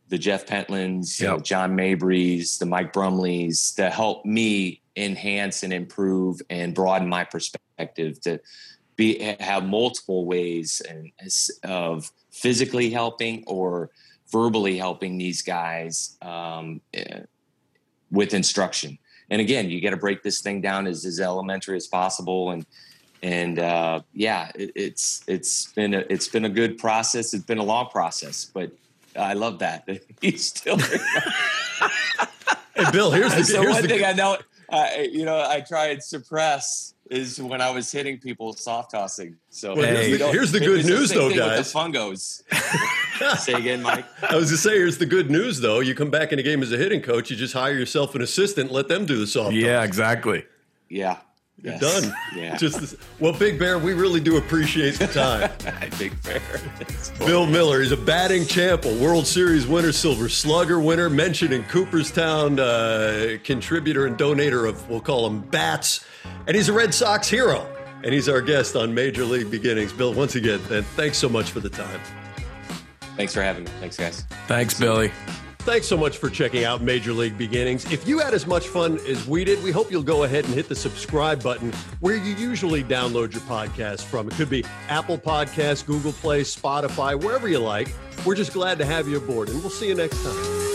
[0.09, 1.27] the Jeff Pentlands, yep.
[1.27, 7.09] you know, John Mabrys, the Mike Brumleys, to help me enhance and improve and broaden
[7.09, 8.39] my perspective to
[8.95, 11.11] be have multiple ways and
[11.63, 13.89] of physically helping or
[14.31, 17.21] verbally helping these guys um, eh,
[18.11, 18.97] with instruction.
[19.29, 22.51] And again, you got to break this thing down as, as elementary as possible.
[22.51, 22.65] And
[23.23, 27.33] and uh, yeah, it, it's it's been a, it's been a good process.
[27.33, 28.71] It's been a long process, but
[29.17, 29.87] I love that
[30.21, 30.77] he's still.
[30.77, 30.99] hey,
[32.91, 34.37] Bill, here's the so here's one the, thing I know.
[34.69, 39.35] I, you know, I try and suppress is when I was hitting people soft tossing.
[39.51, 41.71] So Well, here's the- here's the good news, same though, thing with guys.
[41.71, 43.37] The fungos.
[43.39, 44.05] Say again, Mike.
[44.23, 45.79] I was to say, here's the good news, though.
[45.79, 48.21] You come back in a game as a hitting coach, you just hire yourself an
[48.21, 49.53] assistant, let them do the soft.
[49.53, 49.85] Yeah, toss.
[49.85, 50.45] exactly.
[50.89, 51.17] Yeah.
[51.61, 51.81] You're Yes.
[52.01, 52.15] done.
[52.35, 52.57] Yeah.
[52.57, 55.49] Just this- well, Big Bear, we really do appreciate the time.
[55.97, 56.41] big bear.
[57.19, 61.63] Bill Mueller, he's a batting champ, a World Series winner, Silver Slugger winner, mentioned in
[61.63, 66.05] Cooperstown, uh, contributor and donator of, we'll call him bats,
[66.45, 67.65] and he's a Red Sox hero.
[68.03, 69.91] And he's our guest on Major League Beginnings.
[69.91, 71.99] Bill, once again, man, thanks so much for the time.
[73.17, 73.71] Thanks for having me.
[73.79, 74.25] Thanks, guys.
[74.47, 75.11] Thanks, Billy.
[75.65, 77.91] Thanks so much for checking out Major League Beginnings.
[77.91, 80.53] If you had as much fun as we did, we hope you'll go ahead and
[80.53, 84.27] hit the subscribe button where you usually download your podcast from.
[84.27, 87.91] It could be Apple Podcasts, Google Play, Spotify, wherever you like.
[88.27, 90.74] We're just glad to have you aboard, and we'll see you next time.